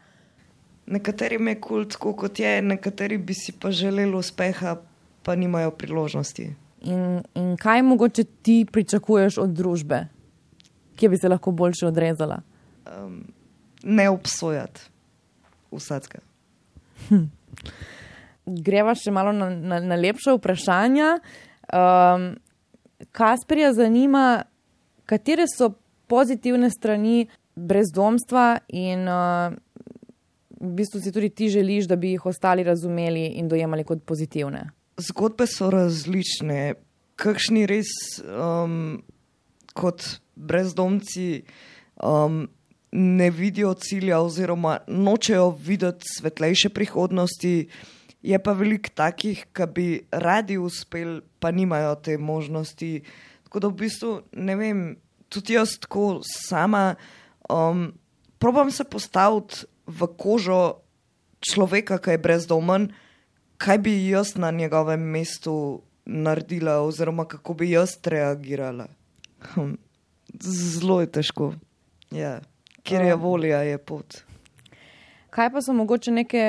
Nekaterim 0.89 1.47
je 1.51 1.59
kult, 1.61 1.95
kot 1.95 2.39
je, 2.39 2.61
nekateri 2.65 3.19
bi 3.21 3.35
si 3.37 3.53
pa 3.53 3.71
želeli 3.71 4.15
uspeha, 4.17 4.79
pa 5.23 5.35
nimajo 5.35 5.71
priložnosti. 5.77 6.47
In, 6.89 7.19
in 7.35 7.53
kaj 7.59 7.83
mogoče 7.85 8.23
ti 8.41 8.63
pričakuješ 8.71 9.37
od 9.43 9.53
družbe, 9.53 10.07
ki 10.99 11.09
bi 11.09 11.17
se 11.17 11.31
lahko 11.31 11.51
boljše 11.55 11.87
odrezala? 11.87 12.41
Um, 12.85 13.21
ne 13.83 14.09
obsojati 14.09 14.81
vsega. 15.71 16.19
Hm. 17.07 17.27
Greva 18.65 18.95
še 18.97 19.13
malo 19.13 19.31
na, 19.35 19.49
na, 19.53 19.79
na 19.79 19.97
lepše 19.99 20.33
vprašanja. 20.35 21.15
Um, 21.69 22.31
Kasperja 23.15 23.71
zanima, 23.77 24.43
katere 25.07 25.45
so 25.47 25.71
pozitivne 26.09 26.67
strani 26.73 27.29
brezdomstva 27.55 28.65
in 28.75 29.05
uh, 29.07 29.53
v 30.59 30.71
bistvu 30.75 30.99
si 31.03 31.13
tudi 31.15 31.29
ti 31.29 31.47
želiš, 31.53 31.87
da 31.87 31.95
bi 31.95 32.15
jih 32.15 32.25
ostali 32.25 32.63
razumeli 32.63 33.37
in 33.39 33.47
dojemali 33.47 33.85
kot 33.87 34.03
pozitivne. 34.03 34.65
Zgodbe 34.99 35.47
so 35.47 35.69
različne. 35.71 36.73
Kakšni 37.19 37.65
res 37.67 37.91
um, 38.23 38.99
kot 39.79 40.03
brezdomci 40.35 41.43
um, 42.03 42.47
ne 42.91 43.29
vidijo 43.29 43.73
cilja 43.73 44.19
oziroma 44.19 44.79
nočejo 44.87 45.49
videti 45.61 46.05
svetlejše 46.17 46.69
prihodnosti, 46.69 47.69
je 48.21 48.39
pa 48.43 48.53
veliko 48.53 48.91
takih, 48.95 49.45
ki 49.55 49.67
bi 49.75 49.87
radi 50.11 50.57
uspeli, 50.57 51.21
pa 51.39 51.51
nimajo 51.51 51.95
te 51.95 52.17
možnosti. 52.17 53.03
Tako 53.47 53.59
da 53.59 53.67
v 53.67 53.77
bistvu 53.85 54.11
ne 54.35 54.55
vem, 54.59 54.81
tudi 55.29 55.55
jaz 55.55 55.77
tako 55.79 56.19
sama 56.25 56.95
um, 57.49 57.93
probam 58.39 58.71
se 58.71 58.83
postaviti 58.83 59.65
v 59.87 60.07
kožo 60.17 60.81
človeka, 61.39 61.97
ki 61.97 62.17
je 62.17 62.21
brezdomen, 62.21 62.89
kaj 63.57 63.77
bi 63.77 63.95
jaz 64.09 64.35
na 64.35 64.51
njegovem 64.51 64.99
mestu 64.99 65.81
naredila, 66.05 66.81
oziroma 66.81 67.25
kako 67.25 67.53
bi 67.53 67.71
jaz 67.71 67.97
reagirala. 68.03 68.87
Hm. 69.53 69.75
Zelo 70.39 70.99
je 71.01 71.11
težko. 71.11 71.53
Ja. 72.11 72.39
Ker 72.83 73.05
je 73.05 73.15
volja, 73.15 73.61
je 73.65 73.77
pot. 73.77 74.21
Kaj 75.29 75.51
pa 75.53 75.61
so 75.61 75.73
mogoče 75.77 76.11
neke 76.11 76.43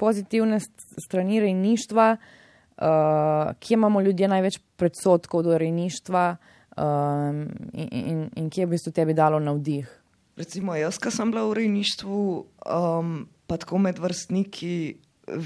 pozitivne 0.00 0.58
strani 1.04 1.40
rejništva, 1.40 2.16
uh, 2.16 3.52
kje 3.60 3.74
imamo 3.74 4.00
ljudje 4.00 4.28
največ 4.28 4.58
predsotkov 4.76 5.42
do 5.42 5.58
rejništva 5.58 6.36
um, 6.76 7.42
in, 7.72 7.88
in, 7.90 8.30
in 8.36 8.50
kje 8.50 8.66
bi 8.66 8.78
se 8.78 8.92
tebi 8.92 9.14
dalo 9.14 9.38
navdih? 9.38 9.90
Recimo, 10.36 10.74
jaz, 10.74 10.96
ki 10.98 11.12
sem 11.12 11.30
bila 11.30 11.44
v 11.50 11.58
rejništvu, 11.60 12.20
um, 12.64 13.16
pa 13.46 13.58
tako 13.60 13.78
med 13.84 13.98
vrstniki, 14.00 14.96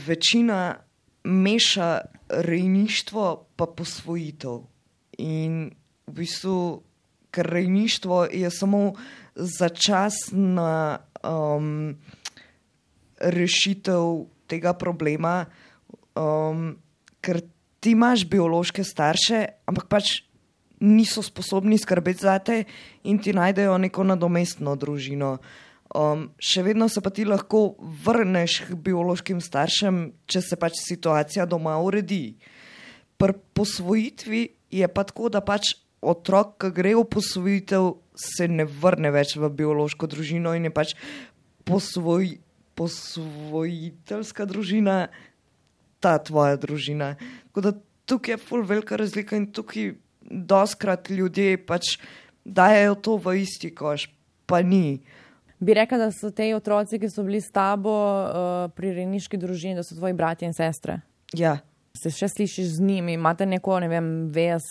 večina 0.07 0.77
meša 1.25 1.91
rejništvo 2.29 3.47
pa 3.57 3.67
posvojitev. 3.67 4.63
In 5.19 5.73
v 6.07 6.15
bistvu, 6.15 6.83
ker 7.31 7.47
rejništvo 7.51 8.25
je 8.31 8.51
samo 8.51 8.95
začasna 9.35 10.99
um, 11.23 11.97
rešitev 13.19 14.27
tega 14.47 14.73
problema, 14.73 15.45
um, 16.15 16.77
ker 17.21 17.43
ti 17.81 17.93
imaš 17.93 18.25
biološke 18.31 18.85
starše, 18.85 19.45
ampak 19.67 19.89
pač 19.91 20.23
niso 20.81 21.23
sposobni 21.23 21.79
skrbeti 21.79 22.23
za 22.23 22.39
te 22.39 22.65
in 23.05 23.19
ti 23.19 23.33
najdejo 23.33 23.79
neko 23.79 24.05
nadomestno 24.05 24.77
družino. 24.77 25.39
Um, 25.97 26.29
še 26.39 26.63
vedno 26.67 26.89
se 26.91 27.01
pa 27.01 27.11
ti 27.15 27.25
lahko 27.25 27.77
vrneš 28.05 28.61
k 28.69 28.79
biološkim 28.89 29.41
staršem, 29.41 30.01
če 30.27 30.43
se 30.43 30.59
pač 30.61 30.79
situacija 30.83 31.47
doma 31.47 31.77
uredi. 31.83 32.37
Pri 33.17 33.35
posvojitvi 33.57 34.43
je 34.71 34.89
pa 34.93 35.07
tako, 35.09 35.31
da 35.33 35.41
pač 35.41 35.75
otrok, 36.07 36.57
ki 36.63 36.73
gre 36.77 36.95
v 36.97 37.05
posvojitev, 37.11 37.93
se 38.17 38.49
ne 38.49 38.65
vrne 38.65 39.13
več 39.13 39.35
v 39.37 39.51
biološko 39.53 40.09
družino 40.09 40.55
in 40.57 40.69
je 40.69 40.73
pač 40.73 40.95
posvoj, 41.69 42.39
posvojiteljska 42.79 44.47
družina 44.49 44.97
ta 46.01 46.17
tvoja 46.23 46.57
družina. 46.61 47.15
Tako 47.51 47.65
da 47.67 47.75
tukaj 48.07 48.37
je 48.37 48.41
full 48.41 48.65
velika 48.67 48.97
razlika 48.97 49.37
in 49.37 49.51
tukaj 49.53 49.95
doskrat 50.31 51.11
ljudje 51.11 51.59
pač 51.67 51.97
dajo 52.45 52.95
to 52.95 53.17
v 53.17 53.41
isti 53.43 53.73
koš, 53.75 54.09
pa 54.47 54.63
ni. 54.63 55.01
Bi 55.59 55.75
rekel, 55.75 55.99
da 55.99 56.11
so 56.13 56.31
te 56.31 56.51
otroci, 56.55 56.99
ki 57.01 57.09
so 57.11 57.25
bili 57.25 57.41
s 57.41 57.49
tabo 57.53 57.93
uh, 57.93 58.67
pri 58.77 58.93
rejniški 58.99 59.41
družini, 59.41 59.79
da 59.79 59.85
so 59.87 59.97
tvoji 59.97 60.15
bratje 60.15 60.51
in 60.51 60.55
sestre. 60.55 61.01
Ja. 61.35 61.57
Se 61.97 62.13
še 62.13 62.29
slišiš 62.29 62.77
z 62.77 62.85
njimi, 62.85 63.15
imate 63.17 63.47
neko, 63.49 63.79
ne 63.81 63.89
vem, 63.89 64.11
vez. 64.33 64.67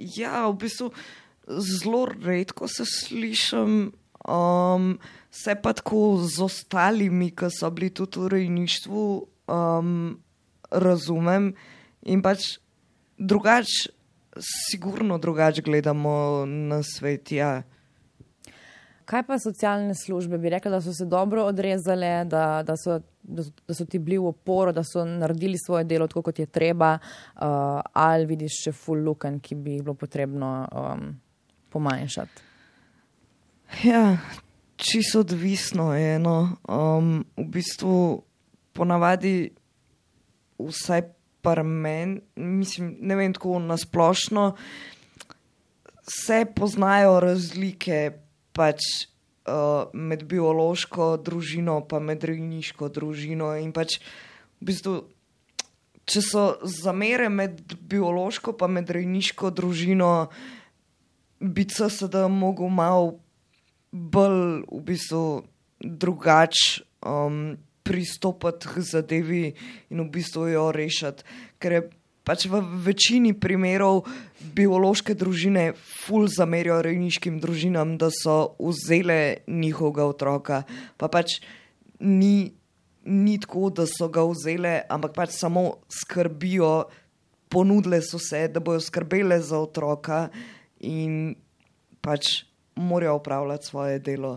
Ja, 0.00 0.48
v 0.48 0.56
bistvu 0.64 0.90
zelo 1.44 2.06
redko 2.08 2.68
se 2.68 2.84
slišim, 2.88 3.92
um, 4.24 4.98
se 5.30 5.54
pa 5.54 5.72
tako 5.76 6.20
z 6.24 6.40
ostalimi, 6.44 7.30
ki 7.36 7.50
so 7.52 7.70
bili 7.70 7.90
tudi 7.92 8.20
v 8.20 8.32
rejništvu, 8.34 9.04
um, 9.52 10.18
razumem 10.70 11.52
in 12.02 12.22
pač 12.22 12.56
drugače, 13.18 13.90
sigurno 14.40 15.18
drugače 15.18 15.62
gledamo 15.62 16.46
na 16.46 16.82
svet. 16.82 17.32
Ja. 17.32 17.62
Kaj 19.10 19.24
pa 19.26 19.38
socialne 19.42 19.94
službe? 19.94 20.38
Bi 20.38 20.52
rekla, 20.54 20.70
da 20.70 20.80
so 20.82 20.92
se 20.94 21.04
dobro 21.04 21.42
odrezale, 21.44 22.24
da, 22.24 22.62
da, 22.62 22.76
so, 22.78 23.00
da, 23.22 23.42
da 23.66 23.74
so 23.74 23.84
ti 23.84 23.98
bili 23.98 24.18
v 24.18 24.30
oporo, 24.30 24.70
da 24.72 24.84
so 24.86 25.02
naredili 25.04 25.58
svoje 25.58 25.84
delo 25.84 26.06
tako, 26.06 26.22
kot 26.28 26.38
je 26.38 26.46
treba, 26.46 26.92
uh, 26.94 27.42
ali 27.92 28.28
vidiš 28.30 28.60
še 28.64 28.72
full 28.72 29.02
luken, 29.02 29.40
ki 29.42 29.58
bi 29.58 29.80
bilo 29.80 29.96
potrebno 29.98 30.52
um, 30.70 31.02
pomanjšati? 31.74 32.46
Ja, 33.82 34.18
čisto 34.76 35.24
odvisno 35.26 35.90
je. 35.94 36.18
No. 36.22 36.36
Um, 36.68 37.24
v 37.36 37.48
bistvu 37.58 37.98
ponavadi 38.72 39.50
vsaj 40.62 41.02
par 41.42 41.64
men, 41.66 42.20
mislim, 42.36 42.94
ne 43.00 43.18
vem 43.18 43.34
tako 43.34 43.58
nasplošno, 43.58 44.52
se 46.10 46.44
poznajo 46.54 47.20
razlike 47.20 48.10
pač, 48.56 48.84
uh, 49.48 49.90
med 49.92 50.24
biološko 50.28 51.16
družino 51.24 51.80
in 51.80 52.06
med 52.06 52.24
rejniško 52.24 52.88
družino. 52.88 53.52
In 53.58 53.72
pač, 53.72 53.98
v 54.60 54.70
bistvu, 54.70 54.94
če 56.04 56.22
so 56.24 56.44
zamere 56.64 57.28
med 57.28 57.62
biološko 57.90 58.56
in 58.60 58.76
med 58.78 58.90
rejniško 58.90 59.50
družino, 59.50 60.30
bi 61.40 61.64
se 61.70 61.88
sedaj 61.88 62.28
mogel 62.28 62.68
malo 62.68 63.18
bolj 63.90 64.64
v 64.68 64.82
bistvu, 64.86 65.24
drugače 65.80 66.82
um, 67.06 67.56
pristopiti 67.82 68.68
k 68.68 68.82
zadevi 68.84 69.44
in 69.90 70.02
v 70.04 70.10
bistvu 70.12 70.50
jo 70.52 70.68
rešiti. 70.72 71.24
Ker 71.58 71.72
je 71.72 71.82
pač 72.30 72.46
v 72.46 72.60
večini 72.86 73.32
primerov 73.34 74.04
biološke 74.54 75.16
družine 75.18 75.72
ful 75.74 76.28
zamerijo 76.30 76.78
rejniškim 76.86 77.40
družinam, 77.42 77.96
da 77.98 78.06
so 78.14 78.54
vzele 78.62 79.42
njihovega 79.50 80.06
otroka. 80.06 80.62
Pa 80.94 81.10
pač 81.10 81.40
ni, 81.98 82.54
ni 83.02 83.34
tako, 83.42 83.72
da 83.74 83.88
so 83.90 84.06
ga 84.06 84.22
vzele, 84.30 84.76
ampak 84.86 85.16
pač 85.18 85.34
samo 85.34 85.82
skrbijo, 85.90 86.86
ponudile 87.50 87.98
so 87.98 88.22
se, 88.22 88.46
da 88.46 88.62
bojo 88.62 88.78
skrbele 88.78 89.40
za 89.42 89.58
otroka 89.58 90.28
in 90.86 91.34
pač 91.98 92.44
morajo 92.78 93.18
upravljati 93.18 93.66
svoje 93.66 93.98
delo. 93.98 94.36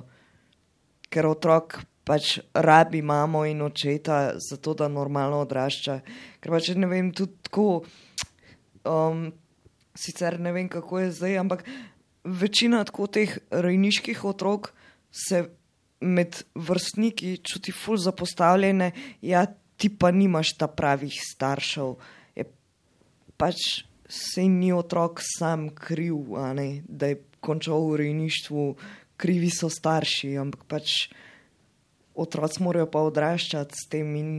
Ker 1.14 1.30
otrok 1.30 1.78
pač 2.04 2.40
rabi 2.58 3.06
mamo 3.06 3.46
in 3.46 3.62
očeta, 3.62 4.34
zato 4.42 4.74
da 4.74 4.90
normalno 4.90 5.46
odrašča. 5.46 6.00
Ker 6.44 6.52
pač 6.52 6.74
ne 6.76 6.90
vem, 6.92 7.14
tudi 7.16 7.38
tako, 7.48 7.68
um, 8.84 9.30
sicer 9.96 10.40
ne 10.44 10.52
vem, 10.52 10.68
kako 10.68 11.00
je 11.00 11.12
zdaj, 11.16 11.38
ampak 11.40 11.64
večina 12.24 12.82
tako 12.84 13.08
teh 13.08 13.38
rejniških 13.52 14.26
otrok 14.28 14.74
se 15.08 15.46
med 16.04 16.42
vrstniki 16.56 17.38
čuti 17.48 17.72
ful 17.72 17.96
zapostavljene, 17.98 18.92
ja, 19.24 19.46
ti 19.80 19.88
pa 19.90 20.12
nimaš 20.12 20.58
ta 20.60 20.68
pravih 20.68 21.16
staršev. 21.16 21.96
Je 22.36 22.46
pač 23.40 23.86
se 24.10 24.44
ni 24.44 24.74
otrok 24.76 25.24
sam 25.24 25.70
kriv, 25.72 26.36
ne, 26.60 26.84
da 26.88 27.14
je 27.14 27.22
končal 27.40 27.88
v 27.88 28.04
rejništvu, 28.04 28.66
krivi 29.16 29.50
so 29.52 29.70
starši, 29.72 30.36
ampak 30.44 30.68
pač 30.68 31.08
otroci 32.14 32.64
morajo 32.64 32.90
pa 32.92 33.02
odraščati 33.08 33.80
s 33.80 33.88
tem 33.90 34.12
in 34.20 34.30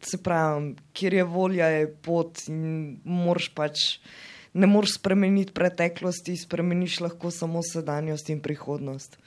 se 0.00 0.22
pravi, 0.22 0.74
kjer 0.92 1.14
je 1.14 1.24
volja, 1.24 1.66
je 1.66 1.86
pot 2.02 2.44
in 2.48 2.98
moraš 3.04 3.50
pač. 3.54 3.84
Ne 4.58 4.66
moreš 4.66 4.96
spremeniti 4.96 5.52
preteklosti, 5.54 6.36
spremeniš 6.36 7.00
lahko 7.04 7.30
samo 7.30 7.60
sedanjost 7.62 8.30
in 8.32 8.40
prihodnost. 8.42 9.18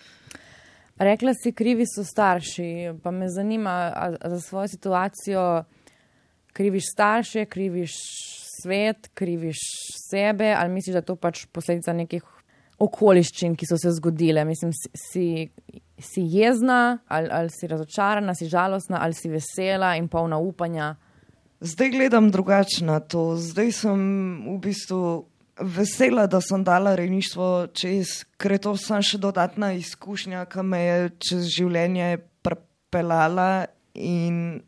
Rekla 1.01 1.33
si, 1.37 1.53
krivi 1.55 1.85
so 1.87 2.03
starši, 2.03 2.97
pa 3.03 3.11
me 3.11 3.29
zanima, 3.29 3.93
za 4.25 4.39
svojo 4.41 4.67
situacijo 4.67 5.63
kriviš 6.53 6.83
starše, 6.93 7.45
kriviš 7.45 7.91
svet, 8.61 9.09
kriviš 9.13 9.57
sebe, 10.09 10.55
ali 10.57 10.73
misliš, 10.73 10.93
da 10.93 10.97
je 10.97 11.05
to 11.05 11.15
pač 11.15 11.45
posledica 11.51 11.93
nekih 11.93 12.23
okoliščin, 12.81 13.55
ki 13.55 13.69
so 13.69 13.77
se 13.81 13.93
zgodile? 13.97 14.45
Mislim, 14.45 14.73
si, 14.73 14.89
si 14.97 15.25
jezna, 16.21 16.99
ali, 17.07 17.29
ali 17.31 17.49
si 17.49 17.67
razočarana, 17.67 18.35
si 18.35 18.45
žalostna, 18.45 18.99
ali 19.01 19.13
si 19.13 19.29
vesela 19.29 19.95
in 19.95 20.07
polna 20.07 20.37
upanja? 20.37 20.95
Zdaj 21.61 21.89
gledam 21.89 22.31
drugače 22.31 22.85
na 22.85 22.99
to. 22.99 23.35
Zdaj 23.37 23.71
sem 23.71 23.99
v 24.47 24.57
bistvu 24.59 25.25
vesela, 25.61 26.25
da 26.27 26.41
sem 26.41 26.63
dala 26.63 26.95
rejništvo 26.95 27.67
čez, 27.73 28.23
ker 28.37 28.57
je 28.57 28.63
to 28.65 28.73
samo 28.77 29.05
še 29.05 29.19
dodatna 29.21 29.73
izkušnja, 29.77 30.45
ki 30.49 30.65
me 30.65 30.81
je 30.81 30.97
čez 31.21 31.51
življenje 31.53 32.17
prepeljala 32.41 33.67
in 33.93 34.61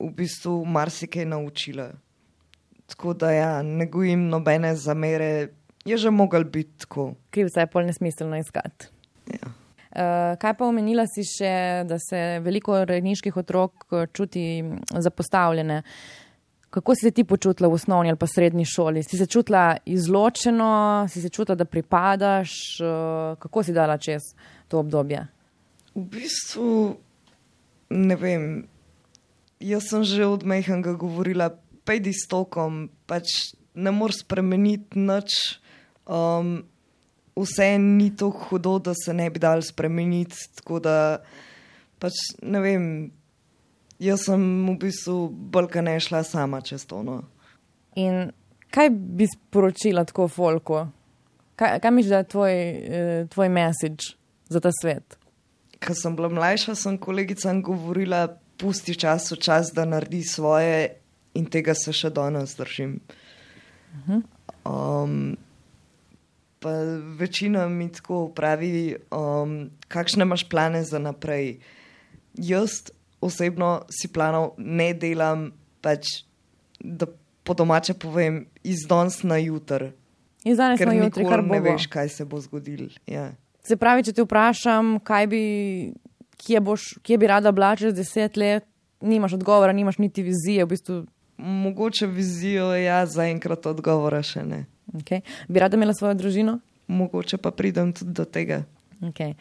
v 0.00 0.10
bistvu 0.16 0.64
marsikaj 0.64 1.28
naučila. 1.28 1.90
Tako 2.90 3.14
da 3.14 3.30
ja, 3.30 3.52
ne 3.62 3.86
gojim 3.86 4.26
nobene 4.28 4.74
zamere, 4.76 5.52
je 5.84 5.96
že 5.96 6.10
mogel 6.10 6.44
biti 6.44 6.82
tako. 6.84 7.14
Krivca 7.30 7.60
je 7.60 7.70
pol 7.70 7.86
nesmiselno 7.86 8.38
iskati. 8.38 8.90
Ja. 9.30 9.52
Uh, 9.90 10.36
kaj 10.38 10.54
pa 10.54 10.66
omenila 10.70 11.02
si 11.10 11.24
še, 11.26 11.82
da 11.82 11.96
se 11.98 12.38
veliko 12.44 12.84
rejniških 12.86 13.34
otrok 13.42 13.88
eh, 13.90 14.04
čuti 14.14 14.62
zapostavljene? 14.94 15.80
Kako 16.70 16.94
si 16.94 17.08
se 17.08 17.10
ti 17.10 17.24
počutila 17.26 17.66
v 17.68 17.74
osnovni 17.74 18.12
ali 18.12 18.18
pa 18.18 18.28
srednji 18.30 18.68
šoli? 18.70 19.02
Si 19.02 19.18
se 19.18 19.26
čutila 19.26 19.80
izločeno, 19.90 21.08
si 21.10 21.18
se 21.22 21.28
čutila, 21.28 21.58
da 21.58 21.66
pripadaš? 21.66 22.52
Uh, 22.78 23.34
kako 23.42 23.66
si 23.66 23.74
dala 23.74 23.98
čez 23.98 24.30
to 24.70 24.78
obdobje? 24.78 25.26
V 25.98 26.06
bistvu 26.06 26.94
ne 27.90 28.16
vem. 28.16 28.46
Jaz 29.58 29.90
sem 29.90 30.06
že 30.06 30.22
od 30.24 30.46
Mejhanga 30.46 30.94
govorila, 30.94 31.50
pejdi 31.84 32.14
s 32.14 32.30
tokom, 32.30 32.86
pač 33.10 33.58
ne 33.74 33.90
moreš 33.90 34.22
spremeniti 34.22 35.02
nič. 35.02 35.58
Um, 36.06 36.70
vse 37.36 37.78
ni 37.78 38.10
tako 38.16 38.46
hudo, 38.48 38.78
da 38.78 38.94
se 38.94 39.14
ne 39.14 39.30
bi 39.30 39.38
dal 39.38 39.62
spremeniti. 39.62 40.36
Tako 40.60 40.80
da, 40.80 40.96
pač 41.98 42.18
ne 42.42 42.60
vem, 42.60 42.84
jaz 44.00 44.26
sem 44.28 44.42
v 44.68 44.76
bistvu 44.80 45.28
bolj 45.30 45.80
ne 45.84 45.98
šla 46.00 46.22
sama 46.24 46.60
čez 46.60 46.86
to. 46.88 47.02
No. 47.06 47.22
In 48.00 48.30
kaj 48.70 48.90
bi 48.90 49.28
sporočila 49.28 50.04
tako 50.08 50.28
folko? 50.28 50.86
Kaj, 51.60 51.80
kaj 51.82 51.90
misliš, 51.92 52.10
da 52.10 52.22
je 52.22 52.30
tvoj, 52.32 52.54
eh, 52.54 53.26
tvoj 53.32 53.48
message 53.48 54.14
za 54.48 54.60
ta 54.60 54.72
svet? 54.72 55.18
Ko 55.80 55.94
sem 55.96 56.16
bila 56.16 56.28
mlajša, 56.28 56.74
sem 56.74 56.98
kolegicam 56.98 57.62
govorila, 57.62 58.28
pusti 58.60 58.94
čas 58.94 59.30
v 59.32 59.36
čas, 59.40 59.72
da 59.72 59.84
naredi 59.88 60.22
svoje, 60.24 61.00
in 61.34 61.46
tega 61.46 61.74
se 61.74 61.92
še 61.92 62.10
danes 62.10 62.56
držim. 62.56 63.00
Uh 63.94 64.08
-huh. 64.08 64.22
um, 64.64 65.36
pa 66.60 66.70
večina 67.18 67.68
mi 67.68 67.88
tako 67.92 68.28
pravi, 68.36 68.96
um, 69.10 69.70
kakšne 69.88 70.22
imaš 70.22 70.48
plane 70.48 70.84
za 70.84 70.98
naprej. 70.98 71.58
Jaz 72.34 72.70
osebno 73.20 73.82
si 73.90 74.08
planov 74.12 74.52
ne 74.58 74.92
delam, 74.94 75.50
pač, 75.80 76.24
da 76.80 77.06
po 77.44 77.54
domače 77.54 77.94
povem, 77.94 78.44
iz 78.62 78.84
danes 78.88 79.22
na 79.22 79.36
jutr. 79.40 79.90
Iz 80.44 80.56
danes 80.56 80.80
na 80.80 80.92
jutr, 80.94 81.24
kar 81.28 81.44
ne 81.44 81.60
veš, 81.60 81.86
kaj 81.86 82.08
se 82.08 82.24
bo 82.24 82.40
zgodil. 82.40 82.88
Ja. 83.06 83.30
Se 83.64 83.76
pravi, 83.76 84.04
če 84.04 84.12
te 84.16 84.24
vprašam, 84.24 84.98
bi, 85.28 85.42
kje, 86.40 86.60
boš, 86.64 86.90
kje 87.04 87.18
bi 87.20 87.28
rada 87.28 87.52
bila 87.52 87.74
čez 87.76 87.96
deset 87.96 88.36
let, 88.36 88.64
nimaš 89.00 89.36
odgovora, 89.40 89.72
nimaš 89.72 89.98
niti 89.98 90.22
vizije. 90.22 90.64
V 90.64 90.68
bistvu... 90.68 91.00
Mogoče 91.36 92.06
vizijo, 92.06 92.72
ja, 92.76 93.06
zaenkrat 93.08 93.66
odgovora 93.66 94.20
še 94.24 94.44
ne. 94.44 94.64
Okay. 94.92 95.20
Bi 95.48 95.60
rada 95.60 95.76
imela 95.76 95.94
svojo 95.94 96.14
družino? 96.14 96.58
Mogoče 96.86 97.38
pa 97.38 97.50
pridem 97.50 97.92
tudi 97.92 98.12
do 98.12 98.24
tega. 98.24 98.62
Okay. 99.00 99.34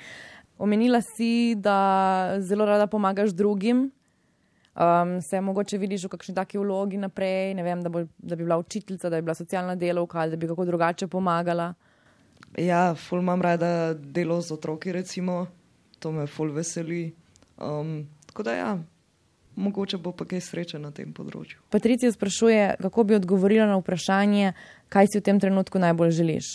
Omenila 0.58 1.02
si, 1.02 1.56
da 1.56 2.36
zelo 2.40 2.66
rada 2.66 2.88
pomagaš 2.88 3.32
drugim. 3.32 3.90
Um, 4.80 5.22
se 5.22 5.42
mogoče 5.42 5.78
vidiš 5.78 6.06
v 6.06 6.12
kakšni 6.14 6.36
taki 6.36 6.58
vlogi 6.58 6.98
naprej, 6.98 7.54
vem, 7.64 7.82
da, 7.84 7.90
bo, 7.90 8.06
da 8.18 8.36
bi 8.36 8.46
bila 8.46 8.58
učiteljica, 8.62 9.10
da 9.10 9.18
bi 9.18 9.26
bila 9.28 9.36
socialna 9.36 9.76
delovka 9.76 10.20
ali 10.20 10.32
da 10.32 10.38
bi 10.38 10.48
kako 10.48 10.66
drugače 10.66 11.08
pomagala? 11.08 11.74
Ja, 12.58 12.96
ful 12.96 13.20
imam 13.20 13.42
rada 13.42 13.94
delo 13.94 14.42
z 14.42 14.54
otroki, 14.54 14.92
recimo. 14.92 15.48
to 16.00 16.12
me 16.12 16.28
ful 16.28 16.52
veseli. 16.52 17.14
Um, 17.58 18.08
tako 18.26 18.44
da 18.44 18.54
ja, 18.54 18.78
mogoče 19.56 19.98
bo 19.98 20.12
pa 20.12 20.26
kaj 20.26 20.42
sreče 20.42 20.80
na 20.80 20.92
tem 20.96 21.14
področju. 21.14 21.60
Patricija 21.74 22.12
sprašuje, 22.12 22.76
kako 22.82 23.04
bi 23.04 23.18
odgovorila 23.18 23.68
na 23.70 23.78
vprašanje, 23.80 24.54
kaj 24.90 25.12
si 25.12 25.20
v 25.20 25.26
tem 25.26 25.40
trenutku 25.40 25.82
najbolj 25.82 26.12
želiš. 26.20 26.50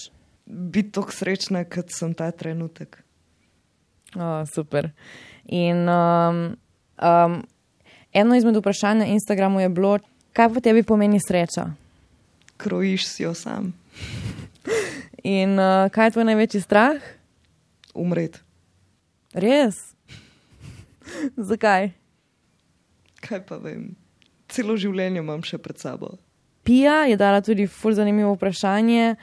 Biti 0.46 0.92
tako 0.96 1.12
srečna, 1.12 1.64
kot 1.64 1.92
sem 1.94 2.14
ta 2.14 2.30
trenutek. 2.30 3.00
Oh, 4.14 4.44
super. 4.46 4.90
In 5.44 5.88
um, 5.88 6.42
um, 7.00 7.40
eno 8.12 8.36
izmed 8.36 8.56
vprašanj 8.56 9.02
na 9.02 9.08
Instagramu 9.14 9.60
je 9.60 9.72
bilo, 9.72 9.98
kaj 10.32 10.52
pa 10.54 10.60
tebi 10.60 10.84
pomeni 10.86 11.20
sreča? 11.20 11.72
Krojiš 12.56 13.08
si 13.08 13.24
jo 13.24 13.34
sam. 13.34 13.72
In 15.24 15.58
uh, 15.58 15.90
kaj 15.90 16.06
je 16.06 16.14
tvoj 16.18 16.28
največji 16.30 16.60
strah? 16.60 17.00
Umret. 17.94 18.38
Res? 19.34 19.74
Zakaj? 21.50 22.03
Kaj 23.24 23.42
pa 23.48 23.58
vem, 23.62 23.94
celo 24.52 24.76
življenje 24.76 25.22
imam 25.22 25.42
še 25.46 25.58
pred 25.62 25.80
sabo. 25.80 26.14
Pija 26.64 27.04
je 27.10 27.16
dala 27.20 27.42
tudi 27.44 27.66
fur 27.68 27.92
zanimivo 27.96 28.32
vprašanje, 28.36 29.16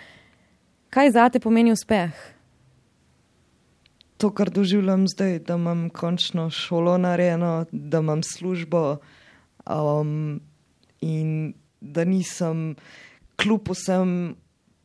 kaj 0.93 1.11
za 1.15 1.29
te 1.33 1.41
pomeni 1.41 1.73
uspeh? 1.73 2.13
To, 4.21 4.29
kar 4.29 4.51
doživljam 4.53 5.07
zdaj, 5.09 5.39
da 5.47 5.57
imam 5.57 5.87
končno 5.89 6.51
šolo 6.53 6.99
narejeno, 7.01 7.65
da 7.71 8.03
imam 8.03 8.21
službo 8.21 8.99
um, 9.65 10.37
in 11.01 11.31
da 11.81 12.05
nisem 12.05 12.75
kljub 13.41 13.71
vsem 13.73 14.35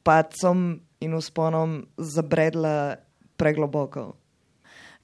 pacom 0.06 0.80
in 1.04 1.14
usponom 1.14 1.82
zabredla 1.98 2.96
pregloboko. 3.36 4.14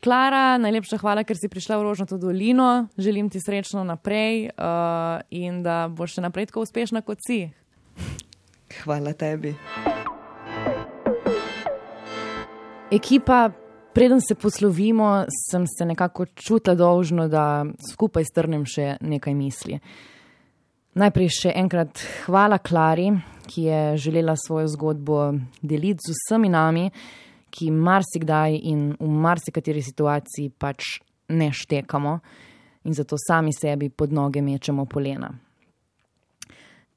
Klara, 0.02 0.58
najlepša 0.58 0.98
hvala, 0.98 1.22
ker 1.22 1.38
si 1.38 1.46
prišla 1.46 1.76
v 1.78 1.86
Rožnato 1.86 2.16
dolino. 2.18 2.88
Želim 2.98 3.28
ti 3.30 3.38
srečno 3.38 3.84
naprej 3.86 4.50
uh, 4.50 5.22
in 5.30 5.60
da 5.62 5.86
boš 5.86 6.16
še 6.16 6.24
naprej 6.24 6.48
tako 6.50 6.64
uspešna 6.66 7.04
kot 7.06 7.22
si. 7.22 7.46
Hvala 8.82 9.12
tebi. 9.14 9.54
Ekipa, 12.90 13.52
preden 13.94 14.18
se 14.18 14.34
poslovimo, 14.34 15.22
sem 15.30 15.70
se 15.70 15.86
nekako 15.86 16.26
čutila 16.34 16.74
dolžno, 16.74 17.30
da 17.30 17.62
skupaj 17.94 18.26
strnem 18.26 18.66
še 18.66 18.96
nekaj 18.98 19.38
misli. 19.38 19.78
Najprej 20.98 21.34
še 21.38 21.54
enkrat 21.62 22.02
hvala 22.26 22.58
Klari, 22.58 23.12
ki 23.46 23.70
je 23.70 23.82
želela 24.02 24.34
svojo 24.34 24.66
zgodbo 24.74 25.30
deliti 25.62 26.10
z 26.10 26.18
vsemi 26.18 26.50
nami 26.50 26.90
ki 27.52 27.70
marsikdaj 27.70 28.56
in 28.72 28.92
v 28.96 29.08
marsikateri 29.08 29.82
situaciji 29.84 30.50
pač 30.58 30.96
ne 31.36 31.50
štekamo 31.52 32.18
in 32.88 32.94
zato 32.96 33.16
sami 33.20 33.52
sebi 33.52 33.90
pod 33.90 34.12
noge 34.12 34.42
mečemo 34.42 34.86
polena. 34.86 35.30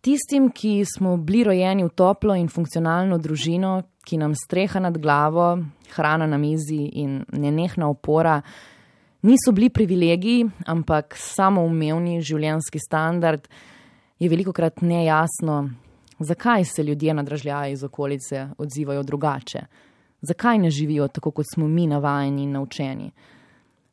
Tistim, 0.05 0.51
ki 0.53 0.83
smo 0.85 1.15
bili 1.17 1.43
rojeni 1.43 1.83
v 1.83 1.89
toplo 1.97 2.35
in 2.37 2.47
funkcionalno 2.47 3.17
družino, 3.17 3.79
ki 4.05 4.19
nam 4.21 4.35
streha 4.37 4.79
nad 4.79 4.97
glavo, 5.01 5.55
hrana 5.95 6.27
na 6.29 6.37
mizi 6.37 6.83
in 7.01 7.23
nenehna 7.33 7.89
opora, 7.89 8.35
niso 9.25 9.51
bili 9.51 9.71
privilegiji, 9.73 10.45
ampak 10.69 11.17
samoumevni 11.17 12.19
življenjski 12.21 12.81
standard, 12.83 13.49
je 14.21 14.29
veliko 14.29 14.53
krat 14.53 14.85
nejasno, 14.85 15.63
zakaj 16.21 16.69
se 16.69 16.85
ljudje 16.85 17.13
na 17.13 17.25
dražljaji 17.25 17.73
iz 17.73 17.83
okolice 17.83 18.45
odzivajo 18.61 19.03
drugače 19.03 19.65
Zakaj 20.27 20.57
ne 20.57 20.69
živijo 20.71 21.07
tako, 21.07 21.31
kot 21.31 21.45
smo 21.53 21.67
mi 21.67 21.87
navajeni 21.87 22.43
in 22.43 22.51
naučeni? 22.51 23.11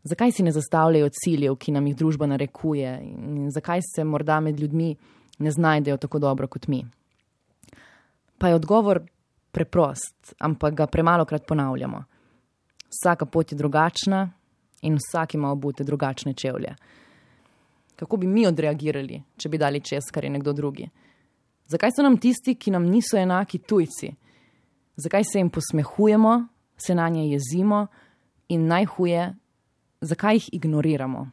Zakaj 0.05 0.33
si 0.33 0.43
ne 0.43 0.53
zastavljajo 0.53 1.09
ciljev, 1.13 1.57
ki 1.57 1.73
nam 1.73 1.87
jih 1.87 1.97
družba 1.97 2.27
narekuje, 2.27 2.93
in 3.03 3.51
zakaj 3.51 3.81
se 3.95 4.05
morda 4.05 4.41
med 4.41 4.61
ljudmi 4.61 4.97
ne 5.39 5.51
znajdejo 5.51 5.97
tako 5.97 6.19
dobro 6.19 6.49
kot 6.49 6.67
mi? 6.69 6.85
Pa 8.39 8.49
je 8.49 8.55
odgovor 8.55 9.03
preprost, 9.53 10.35
ampak 10.39 10.75
ga 10.75 10.87
premalo 10.87 11.25
krat 11.25 11.47
ponavljamo. 11.47 12.05
Vsaka 12.91 13.27
pot 13.27 13.53
je 13.53 13.59
drugačna 13.59 14.31
in 14.83 14.99
vsak 14.99 15.35
ima 15.35 15.51
obute 15.51 15.85
drugačne 15.85 16.35
čevlje. 16.35 16.75
Kako 17.97 18.17
bi 18.17 18.27
mi 18.27 18.47
odreagirali, 18.47 19.23
če 19.37 19.49
bi 19.49 19.59
dali 19.59 19.81
čez, 19.81 20.11
kar 20.13 20.25
je 20.25 20.31
nekdo 20.31 20.53
drugi? 20.53 20.89
Zakaj 21.67 21.91
so 21.97 22.03
nam 22.03 22.17
tisti, 22.19 22.55
ki 22.55 22.71
nam 22.71 22.89
niso 22.91 23.17
enaki, 23.17 23.59
tujci? 23.59 24.11
Zakaj 24.97 25.25
se 25.25 25.39
jim 25.39 25.51
posmehujemo, 25.51 26.47
se 26.77 26.95
na 26.95 27.09
nje 27.09 27.29
jezimo 27.31 27.87
in 28.49 28.67
najhuje, 28.67 29.35
zakaj 30.01 30.35
jih 30.35 30.49
ignoriramo? 30.53 31.31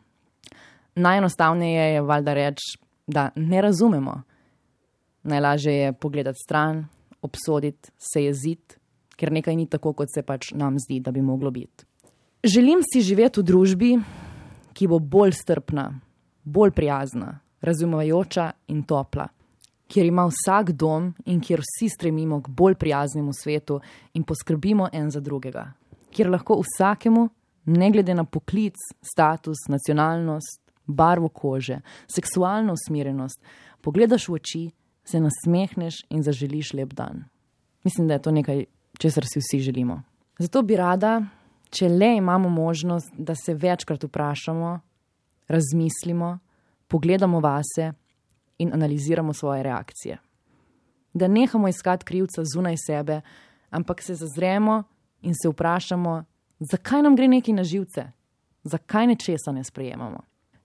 Najenostavneje 0.96 1.94
je 1.94 2.02
valjda 2.02 2.34
reči, 2.34 2.78
da 3.08 3.30
ne 3.36 3.62
razumemo. 3.62 4.22
Najlažje 5.24 5.74
je 5.74 5.94
pogledati 5.94 6.40
stran, 6.44 6.86
obsoditi, 7.22 7.92
se 7.98 8.24
jeziti, 8.24 8.76
ker 9.16 9.32
nekaj 9.32 9.56
ni 9.56 9.68
tako, 9.68 9.94
kot 9.94 10.08
se 10.14 10.24
pač 10.24 10.54
nam 10.56 10.80
zdi, 10.80 11.00
da 11.00 11.12
bi 11.12 11.22
moglo 11.22 11.52
biti. 11.52 11.86
Želim 12.44 12.80
si 12.88 13.02
živeti 13.02 13.42
v 13.42 13.44
družbi, 13.44 13.90
ki 14.74 14.88
bo 14.88 15.00
bolj 15.00 15.34
strpna, 15.36 15.90
bolj 16.44 16.72
prijazna, 16.72 17.34
razumevajoča 17.62 18.52
in 18.72 18.84
topla, 18.88 19.28
kjer 19.90 20.06
ima 20.06 20.28
vsak 20.30 20.72
dom 20.72 21.14
in 21.26 21.42
kjer 21.42 21.62
vsi 21.66 21.90
stremimo 21.90 22.42
k 22.42 22.48
bolj 22.48 22.76
prijaznemu 22.76 23.34
svetu 23.34 23.80
in 24.14 24.24
poskrbimo 24.24 24.90
en 24.94 25.10
za 25.12 25.20
drugega, 25.20 25.72
kjer 26.14 26.30
lahko 26.30 26.62
vsakemu, 26.62 27.30
ne 27.66 27.92
glede 27.92 28.14
na 28.14 28.24
poklic, 28.24 28.78
status, 29.02 29.66
nacionalnost, 29.68 30.62
barvo 30.86 31.30
kože, 31.30 31.82
seksualno 32.16 32.74
usmerjenost, 32.74 33.42
pogledaš 33.82 34.28
v 34.30 34.34
oči, 34.34 34.64
se 35.06 35.20
nasmehneš 35.20 36.04
in 36.10 36.24
zaželiš 36.24 36.74
lep 36.74 36.94
dan. 36.94 37.24
Mislim, 37.84 38.08
da 38.08 38.14
je 38.14 38.22
to 38.22 38.32
nekaj, 38.32 38.66
česar 38.98 39.26
si 39.26 39.40
vsi 39.40 39.60
želimo. 39.60 40.02
Zato 40.40 40.62
bi 40.62 40.76
rada, 40.76 41.22
če 41.70 41.90
le 41.90 42.16
imamo 42.18 42.50
možnost, 42.50 43.14
da 43.18 43.36
se 43.36 43.54
večkrat 43.54 44.04
vprašamo, 44.04 44.80
razmislimo, 45.48 46.38
pogledamo 46.88 47.40
vase 47.40 47.94
in 48.60 48.74
analiziramo 48.74 49.34
svoje 49.34 49.64
reakcije. 49.64 50.18
Da 51.14 51.28
nehamo 51.28 51.68
iskati 51.68 52.06
krivca 52.06 52.44
zunaj 52.54 52.76
sebe, 52.88 53.22
ampak 53.70 54.02
se 54.04 54.16
zazremo 54.16 54.84
in 55.22 55.34
se 55.34 55.50
vprašamo, 55.50 56.24
zakaj 56.60 57.02
nam 57.02 57.16
gre 57.16 57.28
nekaj 57.28 57.54
na 57.54 57.64
živce, 57.64 58.12
zakaj 58.64 59.08
nečesa 59.08 59.52
ne 59.52 59.64
sprejemamo. 59.64 60.20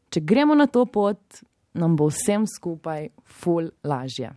Če 0.09 0.21
gremo 0.21 0.55
na 0.55 0.67
to 0.67 0.87
pot, 0.87 1.41
nam 1.75 1.97
bo 1.97 2.07
vsem 2.07 2.47
skupaj 2.47 3.09
ful 3.25 3.71
lažje. 3.85 4.31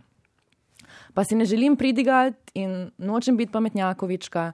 Pa 1.14 1.24
si 1.24 1.34
ne 1.34 1.44
želim 1.44 1.76
pridigati 1.76 2.52
in 2.54 2.90
nočem 2.98 3.36
biti 3.36 3.52
pametnjakovička, 3.52 4.52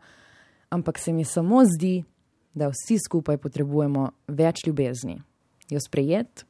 ampak 0.70 0.98
se 0.98 1.12
mi 1.12 1.24
samo 1.24 1.62
zdi, 1.64 2.04
da 2.54 2.68
vsi 2.68 2.98
skupaj 3.06 3.36
potrebujemo 3.36 4.10
več 4.28 4.66
ljubezni, 4.66 5.16
jo 5.70 5.80
sprejeti 5.80 6.44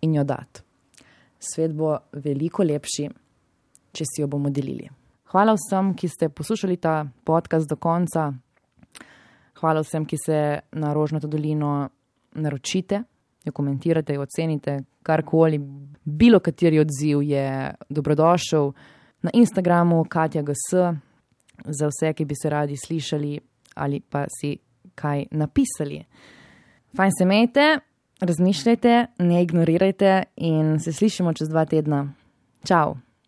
in 0.00 0.14
jo 0.14 0.24
dati. 0.24 0.62
Svet 1.40 1.72
bo 1.72 1.94
veliko 2.12 2.62
lepši, 2.62 3.08
če 3.92 4.04
si 4.06 4.22
jo 4.22 4.28
bomo 4.28 4.50
delili. 4.52 4.88
Hvala 5.32 5.54
vsem, 5.56 5.94
ki 5.96 6.08
ste 6.08 6.28
poslušali 6.28 6.76
ta 6.76 7.04
podcast 7.24 7.68
do 7.70 7.78
konca. 7.80 8.28
Hvala 9.60 9.80
vsem, 9.84 10.04
ki 10.04 10.16
se 10.20 10.38
na 10.72 10.92
Rožnato 10.92 11.28
dolino 11.30 11.88
naročite 12.34 13.04
jo 13.44 13.52
komentirate, 13.52 14.14
jo 14.14 14.22
ocenite, 14.22 14.78
karkoli, 15.02 15.60
bilo 16.04 16.40
kateri 16.40 16.80
odziv 16.80 17.22
je 17.22 17.74
dobrodošel. 17.88 18.72
Na 19.22 19.30
Instagramu 19.34 20.04
Katja 20.08 20.42
GS, 20.42 20.70
za 21.64 21.88
vse, 21.88 22.12
ki 22.12 22.24
bi 22.24 22.34
se 22.34 22.50
radi 22.50 22.76
slišali 22.76 23.40
ali 23.74 24.00
pa 24.00 24.24
si 24.40 24.56
kaj 24.94 25.24
napisali. 25.30 26.04
Fajn 26.96 27.10
se 27.18 27.24
imejte, 27.24 27.78
razmišljajte, 28.20 29.06
ne 29.18 29.42
ignorirajte 29.42 30.22
in 30.36 30.78
se 30.80 30.92
slišimo 30.92 31.32
čez 31.32 31.48
dva 31.48 31.64
tedna. 31.64 32.12
Ciao! 32.64 33.09